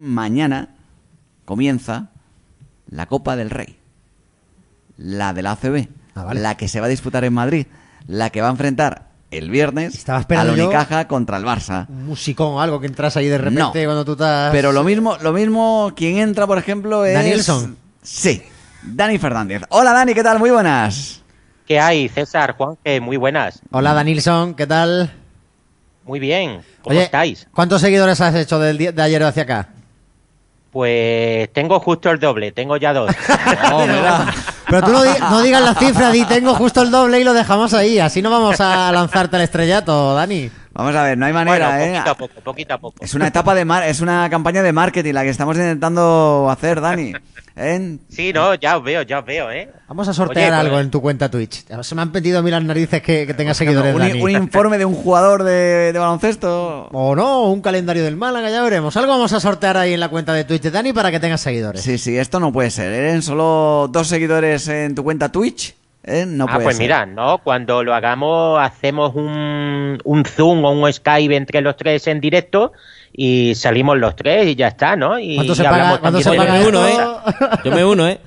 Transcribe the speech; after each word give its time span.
Mañana 0.00 0.68
comienza 1.44 2.10
la 2.88 3.06
Copa 3.06 3.34
del 3.34 3.50
Rey. 3.50 3.76
La 4.96 5.32
de 5.32 5.42
la 5.42 5.52
ACB. 5.52 5.88
Ah, 6.14 6.22
vale. 6.24 6.40
La 6.40 6.56
que 6.56 6.68
se 6.68 6.78
va 6.78 6.86
a 6.86 6.88
disputar 6.88 7.24
en 7.24 7.32
Madrid. 7.34 7.66
La 8.06 8.30
que 8.30 8.40
va 8.40 8.46
a 8.46 8.52
enfrentar 8.52 9.08
el 9.32 9.50
viernes 9.50 9.94
Estaba 9.94 10.18
a 10.18 10.20
esperando 10.20 10.54
la 10.56 10.64
Unicaja 10.64 11.08
contra 11.08 11.36
el 11.36 11.44
Barça. 11.44 11.86
Un 11.88 12.06
musicón 12.06 12.54
o 12.54 12.60
algo 12.60 12.80
que 12.80 12.86
entras 12.86 13.16
ahí 13.16 13.26
de 13.26 13.38
repente 13.38 13.60
No. 13.60 13.72
cuando 13.72 14.04
tú 14.04 14.12
estás... 14.12 14.52
Pero 14.52 14.70
lo 14.72 14.84
mismo, 14.84 15.16
lo 15.20 15.32
mismo, 15.32 15.92
quien 15.96 16.18
entra, 16.18 16.46
por 16.46 16.58
ejemplo, 16.58 17.04
es. 17.04 17.14
Danielson. 17.14 17.76
Sí, 18.00 18.40
Dani 18.84 19.18
Fernández. 19.18 19.62
Hola 19.68 19.92
Dani, 19.92 20.14
¿qué 20.14 20.22
tal? 20.22 20.38
Muy 20.38 20.50
buenas. 20.50 21.22
¿Qué 21.66 21.78
hay, 21.80 22.08
César, 22.08 22.54
Juan? 22.56 22.76
Que 22.84 23.00
muy 23.00 23.16
buenas. 23.16 23.60
Hola, 23.72 23.92
Danilson, 23.94 24.54
¿qué 24.54 24.66
tal? 24.66 25.12
Muy 26.04 26.20
bien. 26.20 26.62
¿Cómo 26.82 26.94
Oye, 26.96 27.04
estáis? 27.04 27.46
¿cuántos 27.52 27.80
seguidores 27.82 28.20
has 28.22 28.34
hecho 28.36 28.58
del 28.60 28.78
día- 28.78 28.92
de 28.92 29.02
ayer 29.02 29.22
hacia 29.24 29.42
acá? 29.42 29.68
Pues 30.78 31.52
tengo 31.52 31.80
justo 31.80 32.08
el 32.08 32.20
doble, 32.20 32.52
tengo 32.52 32.76
ya 32.76 32.92
dos. 32.92 33.10
Pero 34.68 34.82
tú 34.82 34.92
no, 34.92 35.02
di- 35.02 35.10
no 35.28 35.42
digas 35.42 35.60
la 35.60 35.74
cifra, 35.74 36.12
di 36.12 36.24
tengo 36.28 36.54
justo 36.54 36.82
el 36.82 36.92
doble 36.92 37.18
y 37.18 37.24
lo 37.24 37.32
dejamos 37.32 37.74
ahí. 37.74 37.98
Así 37.98 38.22
no 38.22 38.30
vamos 38.30 38.60
a 38.60 38.92
lanzarte 38.92 39.34
al 39.34 39.42
estrellato, 39.42 40.14
Dani. 40.14 40.48
Vamos 40.78 40.94
a 40.94 41.02
ver, 41.02 41.18
no 41.18 41.26
hay 41.26 41.32
bueno, 41.32 41.50
manera, 41.50 41.84
¿eh? 41.84 41.88
poquito 41.90 42.10
a 42.10 42.14
poco, 42.14 42.40
poquito 42.40 42.74
a 42.74 42.78
poco. 42.78 42.96
Es 43.04 43.12
una 43.12 43.26
etapa 43.26 43.52
de 43.56 43.64
mar, 43.64 43.82
es 43.82 44.00
una 44.00 44.30
campaña 44.30 44.62
de 44.62 44.72
marketing 44.72 45.12
la 45.12 45.24
que 45.24 45.30
estamos 45.30 45.56
intentando 45.56 46.46
hacer, 46.48 46.80
Dani. 46.80 47.14
¿Eh? 47.56 47.98
Sí, 48.08 48.32
no, 48.32 48.54
ya 48.54 48.78
os 48.78 48.84
veo, 48.84 49.02
ya 49.02 49.18
os 49.18 49.26
veo, 49.26 49.50
¿eh? 49.50 49.68
Vamos 49.88 50.06
a 50.06 50.14
sortear 50.14 50.52
Oye, 50.52 50.60
pues- 50.60 50.66
algo 50.66 50.78
en 50.78 50.90
tu 50.92 51.00
cuenta 51.00 51.28
Twitch. 51.28 51.64
Se 51.82 51.94
me 51.96 52.02
han 52.02 52.12
pedido 52.12 52.38
a 52.38 52.42
mí 52.42 52.52
las 52.52 52.62
narices 52.62 53.02
que, 53.02 53.26
que 53.26 53.34
tenga 53.34 53.54
seguidores, 53.54 53.92
un, 53.92 53.98
Dani. 54.00 54.22
un 54.22 54.30
informe 54.30 54.78
de 54.78 54.84
un 54.84 54.94
jugador 54.94 55.42
de, 55.42 55.92
de 55.92 55.98
baloncesto. 55.98 56.86
O 56.92 57.16
no, 57.16 57.50
un 57.50 57.60
calendario 57.60 58.04
del 58.04 58.14
Málaga, 58.14 58.48
ya 58.48 58.62
veremos. 58.62 58.96
Algo 58.96 59.10
vamos 59.10 59.32
a 59.32 59.40
sortear 59.40 59.76
ahí 59.76 59.94
en 59.94 59.98
la 59.98 60.08
cuenta 60.10 60.32
de 60.32 60.44
Twitch 60.44 60.62
de 60.62 60.70
Dani 60.70 60.92
para 60.92 61.10
que 61.10 61.18
tengas 61.18 61.40
seguidores. 61.40 61.82
Sí, 61.82 61.98
sí, 61.98 62.16
esto 62.16 62.38
no 62.38 62.52
puede 62.52 62.70
ser. 62.70 62.92
¿eh? 62.92 63.20
Solo 63.20 63.88
dos 63.90 64.06
seguidores 64.06 64.68
en 64.68 64.94
tu 64.94 65.02
cuenta 65.02 65.28
Twitch. 65.32 65.74
¿Eh? 66.04 66.24
No 66.26 66.44
ah, 66.48 66.52
puede 66.54 66.64
pues 66.64 66.76
ser. 66.76 66.84
mira, 66.84 67.06
¿no? 67.06 67.38
Cuando 67.38 67.82
lo 67.84 67.94
hagamos, 67.94 68.58
hacemos 68.60 69.14
un, 69.14 69.98
un 70.04 70.24
Zoom 70.24 70.64
o 70.64 70.70
un 70.72 70.92
Skype 70.92 71.34
entre 71.36 71.60
los 71.60 71.76
tres 71.76 72.06
en 72.06 72.20
directo 72.20 72.72
y 73.12 73.54
salimos 73.56 73.98
los 73.98 74.14
tres 74.16 74.46
y 74.46 74.54
ya 74.54 74.68
está, 74.68 74.94
¿no? 74.96 75.18
Y, 75.18 75.34
¿Cuánto 75.36 75.54
se 75.54 75.62
y 75.62 75.64
paga- 75.66 75.94
hablamos 75.94 76.22
se 76.22 76.30
de 76.30 76.36
paga 76.36 76.56
Yo 76.58 76.62
me 76.62 76.68
uno? 76.68 76.86
¿eh? 76.88 76.96
Yo 77.64 77.70
me 77.72 77.84
uno, 77.84 78.08
¿eh? 78.08 78.20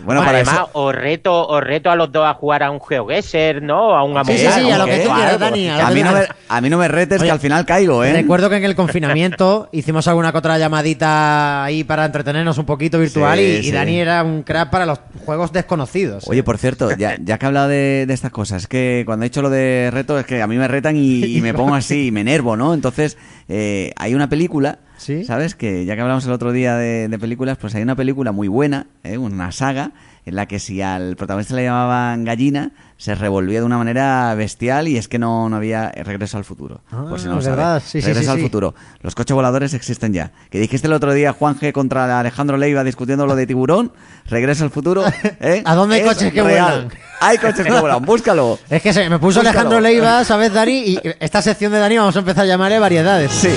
Bueno, 0.00 0.20
para 0.22 0.38
Además, 0.38 0.54
eso. 0.54 0.70
os 0.72 0.94
reto, 0.94 1.46
os 1.48 1.62
reto 1.62 1.90
a 1.90 1.96
los 1.96 2.10
dos 2.10 2.26
a 2.26 2.34
jugar 2.34 2.62
a 2.62 2.70
un 2.70 2.80
GeoGuessr, 2.80 3.62
¿no? 3.62 3.94
A 3.96 4.02
un 4.02 4.24
Sí, 4.24 4.38
sí, 4.38 4.70
a 4.70 4.78
lo 4.78 4.86
que 4.86 4.98
tú 5.00 5.10
quieras, 5.14 5.38
Dani. 5.38 5.68
a 5.68 5.86
A 5.86 5.90
mí, 5.90 6.02
no 6.02 6.12
me, 6.12 6.18
quieras. 6.20 6.36
a 6.48 6.60
mí 6.60 6.70
no 6.70 6.78
me 6.78 6.88
retes 6.88 7.20
Oye, 7.20 7.28
que 7.28 7.32
al 7.32 7.38
final 7.40 7.64
caigo, 7.66 8.02
¿eh? 8.04 8.12
Recuerdo 8.12 8.48
que 8.50 8.56
en 8.56 8.64
el 8.64 8.74
confinamiento 8.74 9.68
hicimos 9.72 10.08
alguna 10.08 10.32
que 10.32 10.38
otra 10.38 10.58
llamadita 10.58 11.64
ahí 11.64 11.84
para 11.84 12.04
entretenernos 12.06 12.58
un 12.58 12.66
poquito 12.66 12.98
virtual 12.98 13.38
Sí, 13.38 13.60
y, 13.62 13.68
y. 13.68 13.70
Dani 13.70 14.00
era 14.00 14.22
un 14.22 14.42
crack 14.42 14.70
para 14.70 14.86
los 14.86 15.00
juegos 15.24 15.52
desconocidos. 15.52 16.27
Oye, 16.28 16.42
por 16.42 16.58
cierto, 16.58 16.94
ya, 16.96 17.16
ya 17.22 17.38
que 17.38 17.46
he 17.46 17.48
hablado 17.48 17.68
de, 17.68 18.04
de 18.06 18.14
estas 18.14 18.30
cosas, 18.30 18.62
es 18.62 18.68
que 18.68 19.02
cuando 19.06 19.24
he 19.24 19.28
dicho 19.28 19.42
lo 19.42 19.50
de 19.50 19.90
reto, 19.92 20.18
es 20.18 20.26
que 20.26 20.42
a 20.42 20.46
mí 20.46 20.56
me 20.56 20.68
retan 20.68 20.96
y, 20.96 21.24
y 21.24 21.40
me 21.40 21.54
pongo 21.54 21.74
así 21.74 22.06
y 22.06 22.10
me 22.10 22.20
enervo, 22.20 22.56
¿no? 22.56 22.74
Entonces, 22.74 23.16
eh, 23.48 23.92
hay 23.96 24.14
una 24.14 24.28
película, 24.28 24.78
¿Sí? 24.98 25.24
¿sabes? 25.24 25.54
Que 25.54 25.86
ya 25.86 25.94
que 25.96 26.02
hablamos 26.02 26.26
el 26.26 26.32
otro 26.32 26.52
día 26.52 26.76
de, 26.76 27.08
de 27.08 27.18
películas, 27.18 27.56
pues 27.58 27.74
hay 27.74 27.82
una 27.82 27.96
película 27.96 28.30
muy 28.32 28.48
buena, 28.48 28.86
¿eh? 29.04 29.16
una 29.16 29.50
saga, 29.52 29.92
en 30.26 30.36
la 30.36 30.44
que 30.46 30.58
si 30.58 30.82
al 30.82 31.16
protagonista 31.16 31.54
le 31.54 31.64
llamaban 31.64 32.24
gallina, 32.24 32.72
se 32.98 33.14
revolvía 33.14 33.60
de 33.60 33.64
una 33.64 33.78
manera 33.78 34.34
bestial 34.34 34.86
y 34.88 34.98
es 34.98 35.08
que 35.08 35.18
no, 35.18 35.48
no 35.48 35.56
había 35.56 35.90
regreso 35.92 36.36
al 36.36 36.44
futuro. 36.44 36.82
Ah, 36.90 37.06
por 37.08 37.18
si 37.18 37.26
no 37.26 37.34
lo 37.34 37.38
es 37.38 37.44
sabe. 37.46 37.56
verdad, 37.56 37.82
sí, 37.82 38.02
sí, 38.02 38.06
regreso 38.08 38.24
sí, 38.24 38.30
al 38.32 38.36
sí. 38.36 38.42
futuro. 38.42 38.74
Los 39.00 39.14
coches 39.14 39.34
voladores 39.34 39.72
existen 39.72 40.12
ya. 40.12 40.32
Que 40.50 40.58
dijiste 40.60 40.86
el 40.88 40.92
otro 40.92 41.14
día 41.14 41.32
Juan 41.32 41.56
G 41.58 41.72
contra 41.72 42.18
Alejandro 42.20 42.58
Leiva 42.58 42.84
discutiendo 42.84 43.24
lo 43.26 43.36
de 43.36 43.46
tiburón, 43.46 43.92
regreso 44.26 44.64
al 44.64 44.70
futuro. 44.70 45.04
¿eh? 45.40 45.62
¿A 45.64 45.74
dónde 45.74 45.94
hay 45.94 46.00
Es 46.02 46.08
coches 46.08 46.32
que 46.32 46.42
real. 46.42 46.82
vuelan? 46.82 46.98
Hay 47.20 47.38
coches 47.38 47.64
que 47.64 47.80
vuelan, 47.80 48.04
búscalo. 48.04 48.58
Es 48.68 48.82
que 48.82 48.92
se 48.92 49.08
me 49.08 49.18
puso 49.18 49.38
Búscalo. 49.40 49.48
Alejandro 49.50 49.80
Leiva, 49.80 50.24
¿sabes, 50.26 50.52
Dani? 50.52 50.78
Y 50.78 51.00
esta 51.20 51.40
sección 51.40 51.72
de 51.72 51.78
Dani 51.78 51.96
vamos 51.98 52.16
a 52.16 52.18
empezar 52.18 52.44
a 52.44 52.48
llamarle 52.48 52.78
variedades. 52.78 53.30
Sí. 53.32 53.48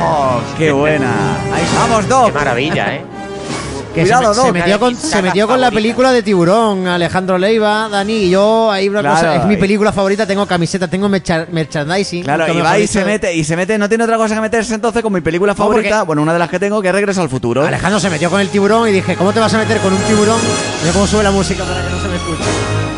Oh, 0.00 0.40
qué 0.56 0.70
buena. 0.72 1.36
Ahí 1.52 1.64
vamos, 1.74 2.04
Qué 2.04 2.08
Doc. 2.10 2.34
maravilla, 2.34 2.94
¿eh? 2.94 3.02
Que 3.94 4.02
Cuidado, 4.02 4.32
se, 4.34 4.40
me- 4.42 4.46
se 4.46 4.52
metió 4.52 4.78
con, 4.78 4.94
se 4.96 5.22
metió 5.22 5.48
con 5.48 5.60
la 5.60 5.70
película 5.72 6.12
de 6.12 6.22
Tiburón, 6.22 6.86
Alejandro 6.86 7.36
Leiva, 7.38 7.88
Dani 7.88 8.12
y 8.12 8.30
yo. 8.30 8.70
Ahí 8.70 8.88
una 8.88 9.00
Claro. 9.00 9.16
cosa, 9.16 9.36
es 9.36 9.44
mi 9.46 9.56
película 9.56 9.92
favorita, 9.92 10.24
tengo 10.26 10.46
camiseta, 10.46 10.86
tengo 10.86 11.08
mercha- 11.08 11.46
merchandising. 11.50 12.22
Claro, 12.22 12.52
y 12.52 12.60
va 12.60 12.78
y 12.78 12.86
se 12.86 13.04
mete, 13.04 13.34
y 13.34 13.42
se 13.42 13.56
mete, 13.56 13.76
no 13.78 13.88
tiene 13.88 14.04
otra 14.04 14.16
cosa 14.18 14.34
que 14.36 14.40
meterse 14.42 14.74
entonces 14.74 15.02
con 15.02 15.12
mi 15.12 15.20
película 15.20 15.54
favorita, 15.54 16.02
bueno, 16.04 16.22
una 16.22 16.32
de 16.34 16.38
las 16.38 16.48
que 16.50 16.60
tengo, 16.60 16.80
que 16.82 16.88
es 16.88 16.94
Regreso 16.94 17.22
al 17.22 17.28
Futuro. 17.30 17.66
Alejandro 17.66 17.98
se 17.98 18.10
metió 18.10 18.30
con 18.30 18.40
el 18.40 18.50
tiburón 18.50 18.88
y 18.88 18.92
dije, 18.92 19.16
¿cómo 19.16 19.32
te 19.32 19.40
vas 19.40 19.52
a 19.54 19.58
meter 19.58 19.78
con 19.78 19.92
un 19.92 20.00
tiburón? 20.02 20.38
Mira 20.82 20.92
cómo 20.92 21.06
sube 21.06 21.22
la 21.24 21.30
música 21.32 21.64
para 21.64 21.82
que 21.82 21.90
no 21.90 22.00
se 22.00 22.08
me 22.08 22.16
escuche. 22.16 22.42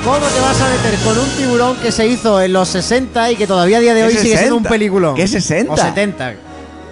¿Cómo 0.04 0.16
te 0.16 0.40
vas 0.40 0.60
a 0.60 0.68
meter 0.70 0.98
con 1.04 1.18
un 1.18 1.28
tiburón 1.36 1.76
que 1.76 1.92
se 1.92 2.06
hizo 2.08 2.40
en 2.42 2.52
los 2.52 2.68
60 2.68 3.30
y 3.30 3.36
que 3.36 3.46
todavía 3.46 3.78
a 3.78 3.80
día 3.80 3.94
de 3.94 4.00
¿Qué 4.00 4.06
hoy 4.08 4.12
sigue 4.16 4.36
siendo 4.36 4.56
un 4.56 4.62
60? 4.64 4.68
película? 4.68 5.12
¿Qué 5.14 5.28
60? 5.28 5.72
O 5.72 5.76
70. 5.76 6.34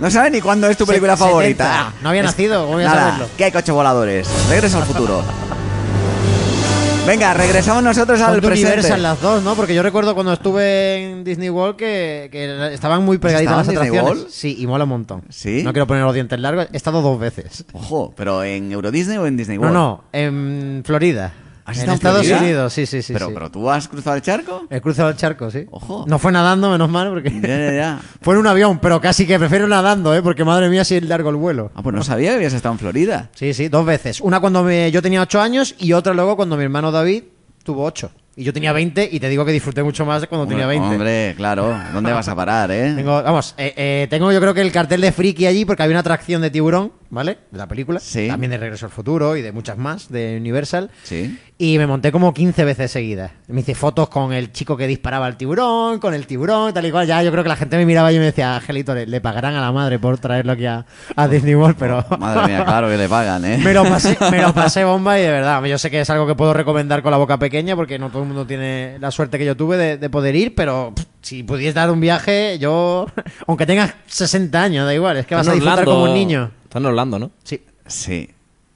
No 0.01 0.11
sabes 0.11 0.31
ni 0.33 0.41
cuándo 0.41 0.69
es 0.69 0.77
tu 0.77 0.87
película 0.87 1.17
70. 1.17 1.29
favorita. 1.29 1.93
No 2.03 2.09
había 2.11 2.23
nacido, 2.23 2.63
¿cómo 2.63 2.75
voy 2.75 2.85
a 2.85 2.89
Nada, 2.89 3.01
saberlo? 3.13 3.29
que 3.37 3.45
hay 3.45 3.53
coches 3.53 3.75
voladores. 3.75 4.29
Regreso 4.49 4.79
al 4.79 4.85
futuro. 4.85 5.23
Venga, 7.07 7.33
regresamos 7.33 7.83
nosotros 7.83 8.19
Son 8.19 8.29
al 8.29 8.35
de 8.41 8.47
presente. 8.47 8.73
Universal 8.75 9.03
las 9.03 9.21
dos, 9.23 9.43
¿no? 9.43 9.55
Porque 9.55 9.75
yo 9.75 9.83
recuerdo 9.83 10.15
cuando 10.15 10.35
estuve 10.35 11.05
en 11.11 11.25
Disney 11.25 11.49
World 11.49 11.77
que, 11.77 12.29
que 12.31 12.75
estaban 12.75 13.03
muy 13.03 13.17
pegaditas 13.17 13.53
¿Has 13.53 13.67
las 13.67 13.69
en 13.69 13.73
Disney 13.73 13.89
atracciones. 13.89 14.19
World? 14.25 14.31
Sí, 14.33 14.57
y 14.59 14.67
mola 14.67 14.85
un 14.85 14.91
montón. 14.91 15.23
¿Sí? 15.31 15.63
No 15.65 15.73
quiero 15.73 15.87
poner 15.87 16.05
los 16.05 16.13
dientes 16.13 16.39
largos. 16.39 16.67
He 16.71 16.77
estado 16.77 17.01
dos 17.01 17.19
veces. 17.19 17.65
Ojo, 17.73 18.13
pero 18.15 18.45
en 18.45 18.71
Euro 18.73 18.91
Disney 18.91 19.17
o 19.17 19.27
en 19.27 19.39
Disney 19.39 19.57
No, 19.57 19.63
World. 19.63 19.75
no, 19.75 20.05
en 20.13 20.83
Florida. 20.85 21.33
¿Has 21.69 21.77
en 21.77 21.81
estado 21.91 21.93
en 21.93 21.95
Estados 21.97 22.27
Florida? 22.27 22.43
Unidos, 22.45 22.73
sí, 22.73 22.87
sí, 22.87 23.03
sí. 23.03 23.13
pero, 23.13 23.27
sí. 23.29 23.33
pero 23.35 23.51
tú 23.51 23.71
has 23.71 23.89
cruzado 23.89 24.17
el 24.17 24.23
charco. 24.23 24.67
He 24.71 24.81
cruzado 24.81 25.11
el 25.11 25.17
charco, 25.17 25.51
sí. 25.51 25.67
Ojo. 25.71 26.05
No 26.09 26.19
fue 26.19 26.33
nadando, 26.33 26.71
menos 26.71 26.89
mal, 26.89 27.11
porque 27.11 27.31
Ya, 27.31 27.49
ya, 27.59 27.73
ya. 27.73 28.01
fue 28.23 28.35
en 28.35 28.41
un 28.41 28.47
avión, 28.47 28.79
pero 28.79 29.01
casi 29.01 29.27
que 29.27 29.39
prefiero 29.39 29.69
nadando, 29.69 30.15
¿eh? 30.15 30.23
Porque 30.23 30.45
madre 30.45 30.69
mía, 30.69 30.85
si 30.85 30.97
es 30.97 31.03
largo 31.03 31.31
el 31.31 31.37
vuelo. 31.37 31.71
Ah, 31.75 31.83
pues 31.83 31.95
no 31.95 32.03
sabía 32.03 32.31
que 32.31 32.37
habías 32.37 32.55
estado 32.55 32.73
en 32.75 32.79
Florida. 32.79 33.31
Sí, 33.35 33.53
sí, 33.55 33.69
dos 33.69 33.85
veces. 33.85 34.21
Una 34.21 34.41
cuando 34.41 34.63
me- 34.65 34.91
yo 34.91 35.03
tenía 35.03 35.21
ocho 35.23 35.41
años 35.41 35.75
y 35.79 35.93
otra 35.93 36.15
luego 36.15 36.37
cuando 36.37 36.57
mi 36.57 36.65
hermano 36.65 36.91
David 36.91 37.25
tuvo 37.65 37.85
ocho. 37.85 38.11
Y 38.35 38.45
yo 38.45 38.53
tenía 38.53 38.73
20 38.73 39.09
y 39.11 39.19
te 39.19 39.29
digo 39.29 39.45
que 39.45 39.51
disfruté 39.51 39.83
mucho 39.83 40.07
más 40.07 40.25
cuando 40.29 40.47
tenía 40.47 40.65
20. 40.69 40.87
Hombre, 40.95 41.35
claro. 41.37 41.77
¿Dónde 41.93 42.13
vas 42.13 42.29
a 42.29 42.37
parar, 42.37 42.71
eh? 42.71 42.93
Tengo, 42.95 43.21
vamos, 43.21 43.53
eh, 43.59 43.75
eh, 43.77 44.07
tengo 44.09 44.31
yo 44.31 44.41
creo 44.41 44.55
que 44.55 44.61
el 44.61 44.71
cartel 44.71 45.01
de 45.01 45.11
Friki 45.11 45.45
allí 45.45 45.65
porque 45.65 45.83
había 45.83 45.95
una 45.95 46.01
atracción 46.01 46.41
de 46.41 46.49
tiburón, 46.51 46.93
¿vale? 47.11 47.39
De 47.51 47.59
la 47.59 47.67
película. 47.67 47.99
Sí. 47.99 48.29
También 48.29 48.53
de 48.53 48.59
Regreso 48.59 48.87
al 48.87 48.93
Futuro 48.93 49.37
y 49.37 49.43
de 49.43 49.51
muchas 49.51 49.77
más, 49.77 50.09
de 50.13 50.37
Universal. 50.39 50.93
Sí. 51.03 51.37
Y 51.61 51.77
me 51.77 51.89
monté 51.89 52.13
como 52.13 52.33
15 52.33 52.65
veces 52.65 52.89
seguidas. 52.93 53.33
Me 53.49 53.63
hice 53.63 53.75
fotos 53.75 54.09
con 54.09 54.33
el 54.33 54.53
chico 54.53 54.77
que 54.77 54.87
disparaba 54.87 55.27
al 55.27 55.37
tiburón, 55.37 55.99
con 55.99 56.15
el 56.15 56.25
tiburón, 56.25 56.73
tal 56.73 56.87
y 56.87 56.93
cual. 56.93 57.05
Ya 57.09 57.21
yo 57.25 57.33
creo 57.33 57.43
que 57.43 57.49
la 57.49 57.57
gente 57.57 57.77
me 57.77 57.85
miraba 57.85 58.13
y 58.13 58.19
me 58.21 58.27
decía, 58.27 58.55
Angelito, 58.55 58.95
le, 58.95 59.07
le 59.07 59.21
pagarán 59.21 59.57
a 59.57 59.61
la 59.61 59.73
madre 59.73 59.99
por 59.99 60.19
traerlo 60.19 60.53
aquí 60.53 60.67
a, 60.67 60.87
a 61.17 61.27
Disney 61.27 61.57
World, 61.57 61.75
pero... 61.77 62.05
Madre 62.21 62.47
mía, 62.47 62.65
claro 62.65 62.89
que 62.89 62.97
le 62.97 63.09
pagan, 63.09 63.45
¿eh? 63.45 63.59
Me 63.59 63.75
lo, 63.75 63.83
pasé, 63.83 64.17
me 64.31 64.41
lo 64.41 64.55
pasé 64.55 64.85
bomba 64.85 65.19
y 65.19 65.23
de 65.23 65.31
verdad, 65.33 65.61
yo 65.65 65.79
sé 65.79 65.91
que 65.91 66.01
es 66.01 66.11
algo 66.11 66.29
que 66.29 66.37
puedo 66.37 66.55
recomendar 66.55 67.03
con 67.03 67.11
la 67.11 67.17
boca 67.19 67.39
pequeña 67.41 67.75
porque 67.75 67.99
no 67.99 68.09
todo 68.11 68.23
el 68.23 68.29
mundo 68.29 68.47
tiene 68.47 68.97
la 69.01 69.11
suerte 69.11 69.37
que 69.37 69.45
yo 69.45 69.57
tuve 69.57 69.77
de, 69.77 69.97
de 69.97 70.11
poder 70.11 70.37
ir, 70.37 70.55
pero 70.55 70.93
pff, 70.95 71.07
si 71.23 71.43
pudiese 71.43 71.73
dar 71.75 71.91
un 71.91 71.99
viaje, 71.99 72.57
yo, 72.61 73.07
aunque 73.49 73.67
tengas 73.67 73.95
60 74.07 74.63
años, 74.63 74.87
da 74.87 74.95
igual, 74.95 75.17
es 75.17 75.27
que 75.27 75.35
vas 75.35 75.49
a 75.49 75.55
disfrutar 75.55 75.81
Orlando- 75.81 75.91
como 75.91 76.05
un 76.05 76.15
niño. 76.15 76.53
Está 76.63 76.79
en 76.79 76.87
Orlando, 76.87 77.19
¿no? 77.19 77.33
Sí, 77.43 77.61
Sí, 77.85 78.29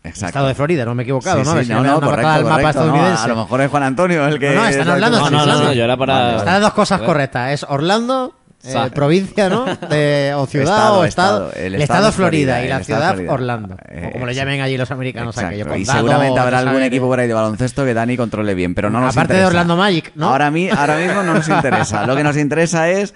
exacto. 0.05 0.27
estado 0.27 0.49
de 0.49 0.55
Florida, 0.55 0.85
no 0.85 0.95
me 0.95 1.03
he 1.03 1.05
equivocado, 1.05 1.45
Sí, 1.45 1.51
¿no? 1.51 1.63
sí, 1.63 1.69
no, 1.69 2.01
correcto, 2.01 2.23
mapa 2.27 2.43
correcto, 2.43 2.63
no, 2.63 2.69
estadounidense. 2.69 3.23
a 3.25 3.29
lo 3.29 3.37
mejor 3.37 3.61
es 3.61 3.71
Juan 3.71 3.83
Antonio 3.83 4.27
el 4.27 4.39
que... 4.39 4.51
No, 4.55 4.63
no, 4.63 4.69
están 4.69 4.89
hablando, 4.89 5.31
No, 5.31 5.47
no, 5.47 5.47
no, 5.47 5.73
yo 5.73 5.85
era 5.85 5.97
para... 5.97 6.15
Vale, 6.15 6.37
Están 6.39 6.53
las 6.55 6.63
dos 6.63 6.73
cosas 6.73 7.01
correctas, 7.03 7.53
es 7.53 7.67
Orlando, 7.69 8.35
eh, 8.65 8.91
provincia, 8.95 9.49
¿no? 9.49 9.65
De, 9.91 10.35
o 10.37 10.47
ciudad 10.47 10.69
Estado, 10.75 11.01
o 11.01 11.05
estado. 11.05 11.49
estado. 11.49 11.65
El, 11.67 11.75
El 11.75 11.83
estado 11.83 11.99
estado 11.99 12.09
es 12.11 12.15
Florida, 12.15 12.53
Florida, 12.55 12.65
y 12.65 12.69
la 12.79 12.85
ciudad 12.85 13.13
Florida. 13.15 13.33
Orlando. 13.33 13.77
Eh, 13.89 14.07
o 14.09 14.13
como 14.13 14.27
le 14.27 14.35
llamen 14.35 14.61
allí 14.61 14.77
los 14.77 14.91
americanos, 14.93 15.37
aquello. 15.37 15.75
Y 15.75 15.85
seguramente 15.85 16.39
habrá 16.39 16.59
algún 16.61 16.75
sabe 16.75 16.87
equipo 16.87 17.07
por 17.07 17.19
ahí 17.19 17.27
de 17.27 17.35
baloncesto 17.35 17.85
que 17.85 17.93
Dani 17.93 18.17
controle 18.17 18.55
bien, 18.55 18.75
pero 18.77 18.89
no 18.89 19.01
nos 19.01 19.17
Aparte 19.17 19.35
de. 19.35 19.47
Orlando 19.47 19.77
Magic, 19.77 20.13
¿no? 20.15 20.29
Ahora, 20.29 20.47
ahora 20.47 20.97
mismo 20.97 21.23
no 21.25 21.35
nos 21.35 21.49
interesa. 21.49 22.07
Lo 22.07 22.15
que 22.15 22.23
nos 22.23 22.37
interesa 22.37 22.89
es, 22.89 23.15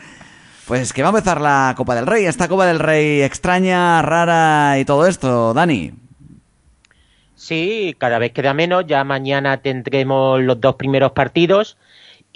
pues, 0.66 0.92
que 0.92 1.02
va 1.02 1.10
a 1.10 1.12
empezar 1.12 1.40
la 1.40 1.74
Copa 1.76 1.94
del 1.94 2.06
Rey. 2.06 2.26
Esta 2.26 2.48
Copa 2.48 2.66
del 2.66 2.80
Rey 2.80 3.22
extraña, 3.22 4.02
rara 4.02 4.78
y 4.80 4.84
todo 4.84 5.06
esto, 5.06 5.54
Dani. 5.54 5.92
Sí, 7.46 7.94
cada 7.98 8.18
vez 8.18 8.32
queda 8.32 8.54
menos. 8.54 8.84
Ya 8.88 9.04
mañana 9.04 9.58
tendremos 9.62 10.40
los 10.42 10.60
dos 10.60 10.74
primeros 10.74 11.12
partidos 11.12 11.76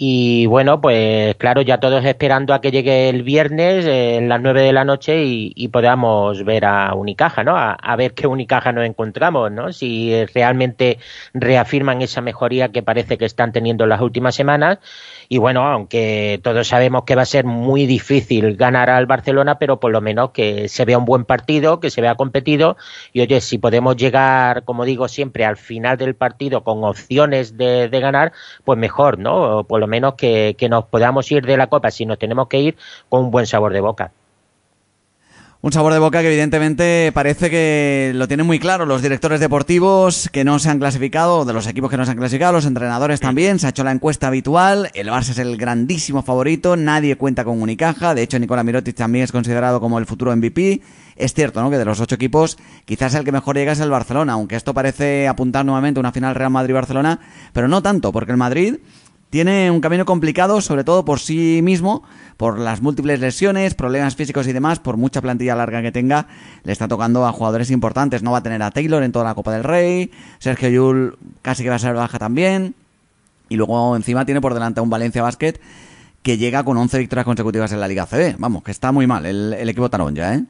Y 0.03 0.47
bueno, 0.47 0.81
pues 0.81 1.35
claro, 1.35 1.61
ya 1.61 1.79
todos 1.79 2.03
esperando 2.05 2.55
a 2.55 2.61
que 2.61 2.71
llegue 2.71 3.07
el 3.07 3.21
viernes 3.21 3.85
eh, 3.85 4.15
en 4.15 4.29
las 4.29 4.41
nueve 4.41 4.63
de 4.63 4.73
la 4.73 4.83
noche 4.83 5.23
y, 5.23 5.67
podamos 5.67 6.43
ver 6.43 6.65
a 6.65 6.95
Unicaja, 6.95 7.43
¿no? 7.43 7.55
A, 7.55 7.95
ver 7.97 8.15
qué 8.15 8.25
Unicaja 8.25 8.71
nos 8.71 8.87
encontramos, 8.87 9.51
¿no? 9.51 9.71
Si 9.71 10.25
realmente 10.33 10.97
reafirman 11.35 12.01
esa 12.01 12.19
mejoría 12.21 12.69
que 12.69 12.81
parece 12.81 13.19
que 13.19 13.25
están 13.25 13.51
teniendo 13.51 13.83
en 13.83 13.91
las 13.91 14.01
últimas 14.01 14.33
semanas. 14.33 14.79
Y 15.29 15.37
bueno, 15.37 15.67
aunque 15.67 16.39
todos 16.41 16.67
sabemos 16.67 17.03
que 17.03 17.15
va 17.15 17.21
a 17.21 17.25
ser 17.25 17.45
muy 17.45 17.85
difícil 17.85 18.55
ganar 18.55 18.89
al 18.89 19.05
Barcelona, 19.05 19.59
pero 19.59 19.79
por 19.79 19.91
lo 19.91 20.01
menos 20.01 20.31
que 20.31 20.67
se 20.67 20.83
vea 20.83 20.97
un 20.97 21.05
buen 21.05 21.25
partido, 21.25 21.79
que 21.79 21.91
se 21.91 22.01
vea 22.01 22.15
competido. 22.15 22.75
Y 23.13 23.21
oye, 23.21 23.39
si 23.39 23.59
podemos 23.59 23.97
llegar, 23.97 24.63
como 24.63 24.83
digo 24.83 25.07
siempre, 25.07 25.45
al 25.45 25.57
final 25.57 25.97
del 25.97 26.15
partido 26.15 26.63
con 26.63 26.83
opciones 26.83 27.55
de, 27.55 27.87
de 27.87 27.99
ganar, 27.99 28.31
pues 28.65 28.79
mejor, 28.79 29.19
¿no? 29.19 29.63
Por 29.63 29.79
lo 29.79 29.90
menos 29.91 30.15
que, 30.15 30.55
nos 30.69 30.85
podamos 30.85 31.31
ir 31.31 31.45
de 31.45 31.57
la 31.57 31.67
Copa, 31.67 31.91
si 31.91 32.05
nos 32.05 32.17
tenemos 32.17 32.47
que 32.47 32.59
ir, 32.59 32.77
con 33.09 33.25
un 33.25 33.31
buen 33.31 33.45
sabor 33.45 33.73
de 33.73 33.81
boca. 33.81 34.11
Un 35.63 35.71
sabor 35.71 35.93
de 35.93 35.99
boca 35.99 36.21
que 36.21 36.27
evidentemente 36.27 37.11
parece 37.13 37.51
que 37.51 38.13
lo 38.15 38.27
tienen 38.27 38.47
muy 38.47 38.57
claro 38.57 38.87
los 38.87 39.03
directores 39.03 39.39
deportivos 39.39 40.27
que 40.31 40.43
no 40.43 40.57
se 40.57 40.71
han 40.71 40.79
clasificado, 40.79 41.45
de 41.45 41.53
los 41.53 41.67
equipos 41.67 41.91
que 41.91 41.97
no 41.97 42.05
se 42.05 42.09
han 42.09 42.17
clasificado, 42.17 42.53
los 42.53 42.65
entrenadores 42.65 43.19
también, 43.19 43.59
se 43.59 43.67
ha 43.67 43.69
hecho 43.69 43.83
la 43.83 43.91
encuesta 43.91 44.25
habitual, 44.25 44.89
el 44.95 45.09
Barça 45.09 45.29
es 45.29 45.37
el 45.37 45.57
grandísimo 45.57 46.23
favorito, 46.23 46.75
nadie 46.77 47.15
cuenta 47.15 47.43
con 47.43 47.61
Unicaja, 47.61 48.15
de 48.15 48.23
hecho 48.23 48.39
Nicola 48.39 48.63
Mirotic 48.63 48.95
también 48.95 49.23
es 49.23 49.31
considerado 49.31 49.79
como 49.79 49.99
el 49.99 50.07
futuro 50.07 50.35
MVP, 50.35 50.81
es 51.15 51.33
cierto 51.35 51.61
¿no? 51.61 51.69
que 51.69 51.77
de 51.77 51.85
los 51.85 51.99
ocho 51.99 52.15
equipos 52.15 52.57
quizás 52.85 53.13
el 53.13 53.23
que 53.23 53.31
mejor 53.31 53.55
llega 53.55 53.73
es 53.73 53.79
el 53.81 53.91
Barcelona, 53.91 54.33
aunque 54.33 54.55
esto 54.55 54.73
parece 54.73 55.27
apuntar 55.27 55.63
nuevamente 55.63 55.99
a 55.99 56.01
una 56.01 56.11
final 56.11 56.33
Real 56.33 56.49
Madrid-Barcelona, 56.49 57.19
pero 57.53 57.67
no 57.67 57.83
tanto, 57.83 58.11
porque 58.11 58.31
el 58.31 58.37
Madrid 58.37 58.77
tiene 59.31 59.71
un 59.71 59.79
camino 59.79 60.05
complicado, 60.05 60.59
sobre 60.59 60.83
todo 60.83 61.05
por 61.05 61.19
sí 61.19 61.61
mismo, 61.63 62.03
por 62.35 62.59
las 62.59 62.81
múltiples 62.81 63.19
lesiones, 63.21 63.73
problemas 63.73 64.15
físicos 64.15 64.45
y 64.45 64.51
demás, 64.51 64.79
por 64.79 64.97
mucha 64.97 65.21
plantilla 65.21 65.55
larga 65.55 65.81
que 65.81 65.93
tenga, 65.93 66.27
le 66.63 66.73
está 66.73 66.89
tocando 66.89 67.25
a 67.25 67.31
jugadores 67.31 67.71
importantes. 67.71 68.23
No 68.23 68.33
va 68.33 68.39
a 68.39 68.43
tener 68.43 68.61
a 68.61 68.71
Taylor 68.71 69.01
en 69.03 69.13
toda 69.13 69.23
la 69.23 69.33
Copa 69.33 69.53
del 69.53 69.63
Rey, 69.63 70.11
Sergio 70.39 70.69
Yul 70.69 71.17
casi 71.41 71.63
que 71.63 71.69
va 71.69 71.77
a 71.77 71.79
ser 71.79 71.95
baja 71.95 72.19
también, 72.19 72.75
y 73.47 73.55
luego 73.55 73.95
encima 73.95 74.25
tiene 74.25 74.41
por 74.41 74.53
delante 74.53 74.81
a 74.81 74.83
un 74.83 74.89
Valencia 74.89 75.23
Basket 75.23 75.53
que 76.23 76.37
llega 76.37 76.65
con 76.65 76.77
11 76.77 76.99
victorias 76.99 77.25
consecutivas 77.25 77.71
en 77.71 77.79
la 77.79 77.87
Liga 77.87 78.05
CB. 78.05 78.35
Vamos, 78.37 78.63
que 78.63 78.71
está 78.71 78.91
muy 78.91 79.07
mal 79.07 79.25
el, 79.25 79.53
el 79.53 79.69
equipo 79.69 79.89
ya, 80.13 80.35
¿eh? 80.35 80.43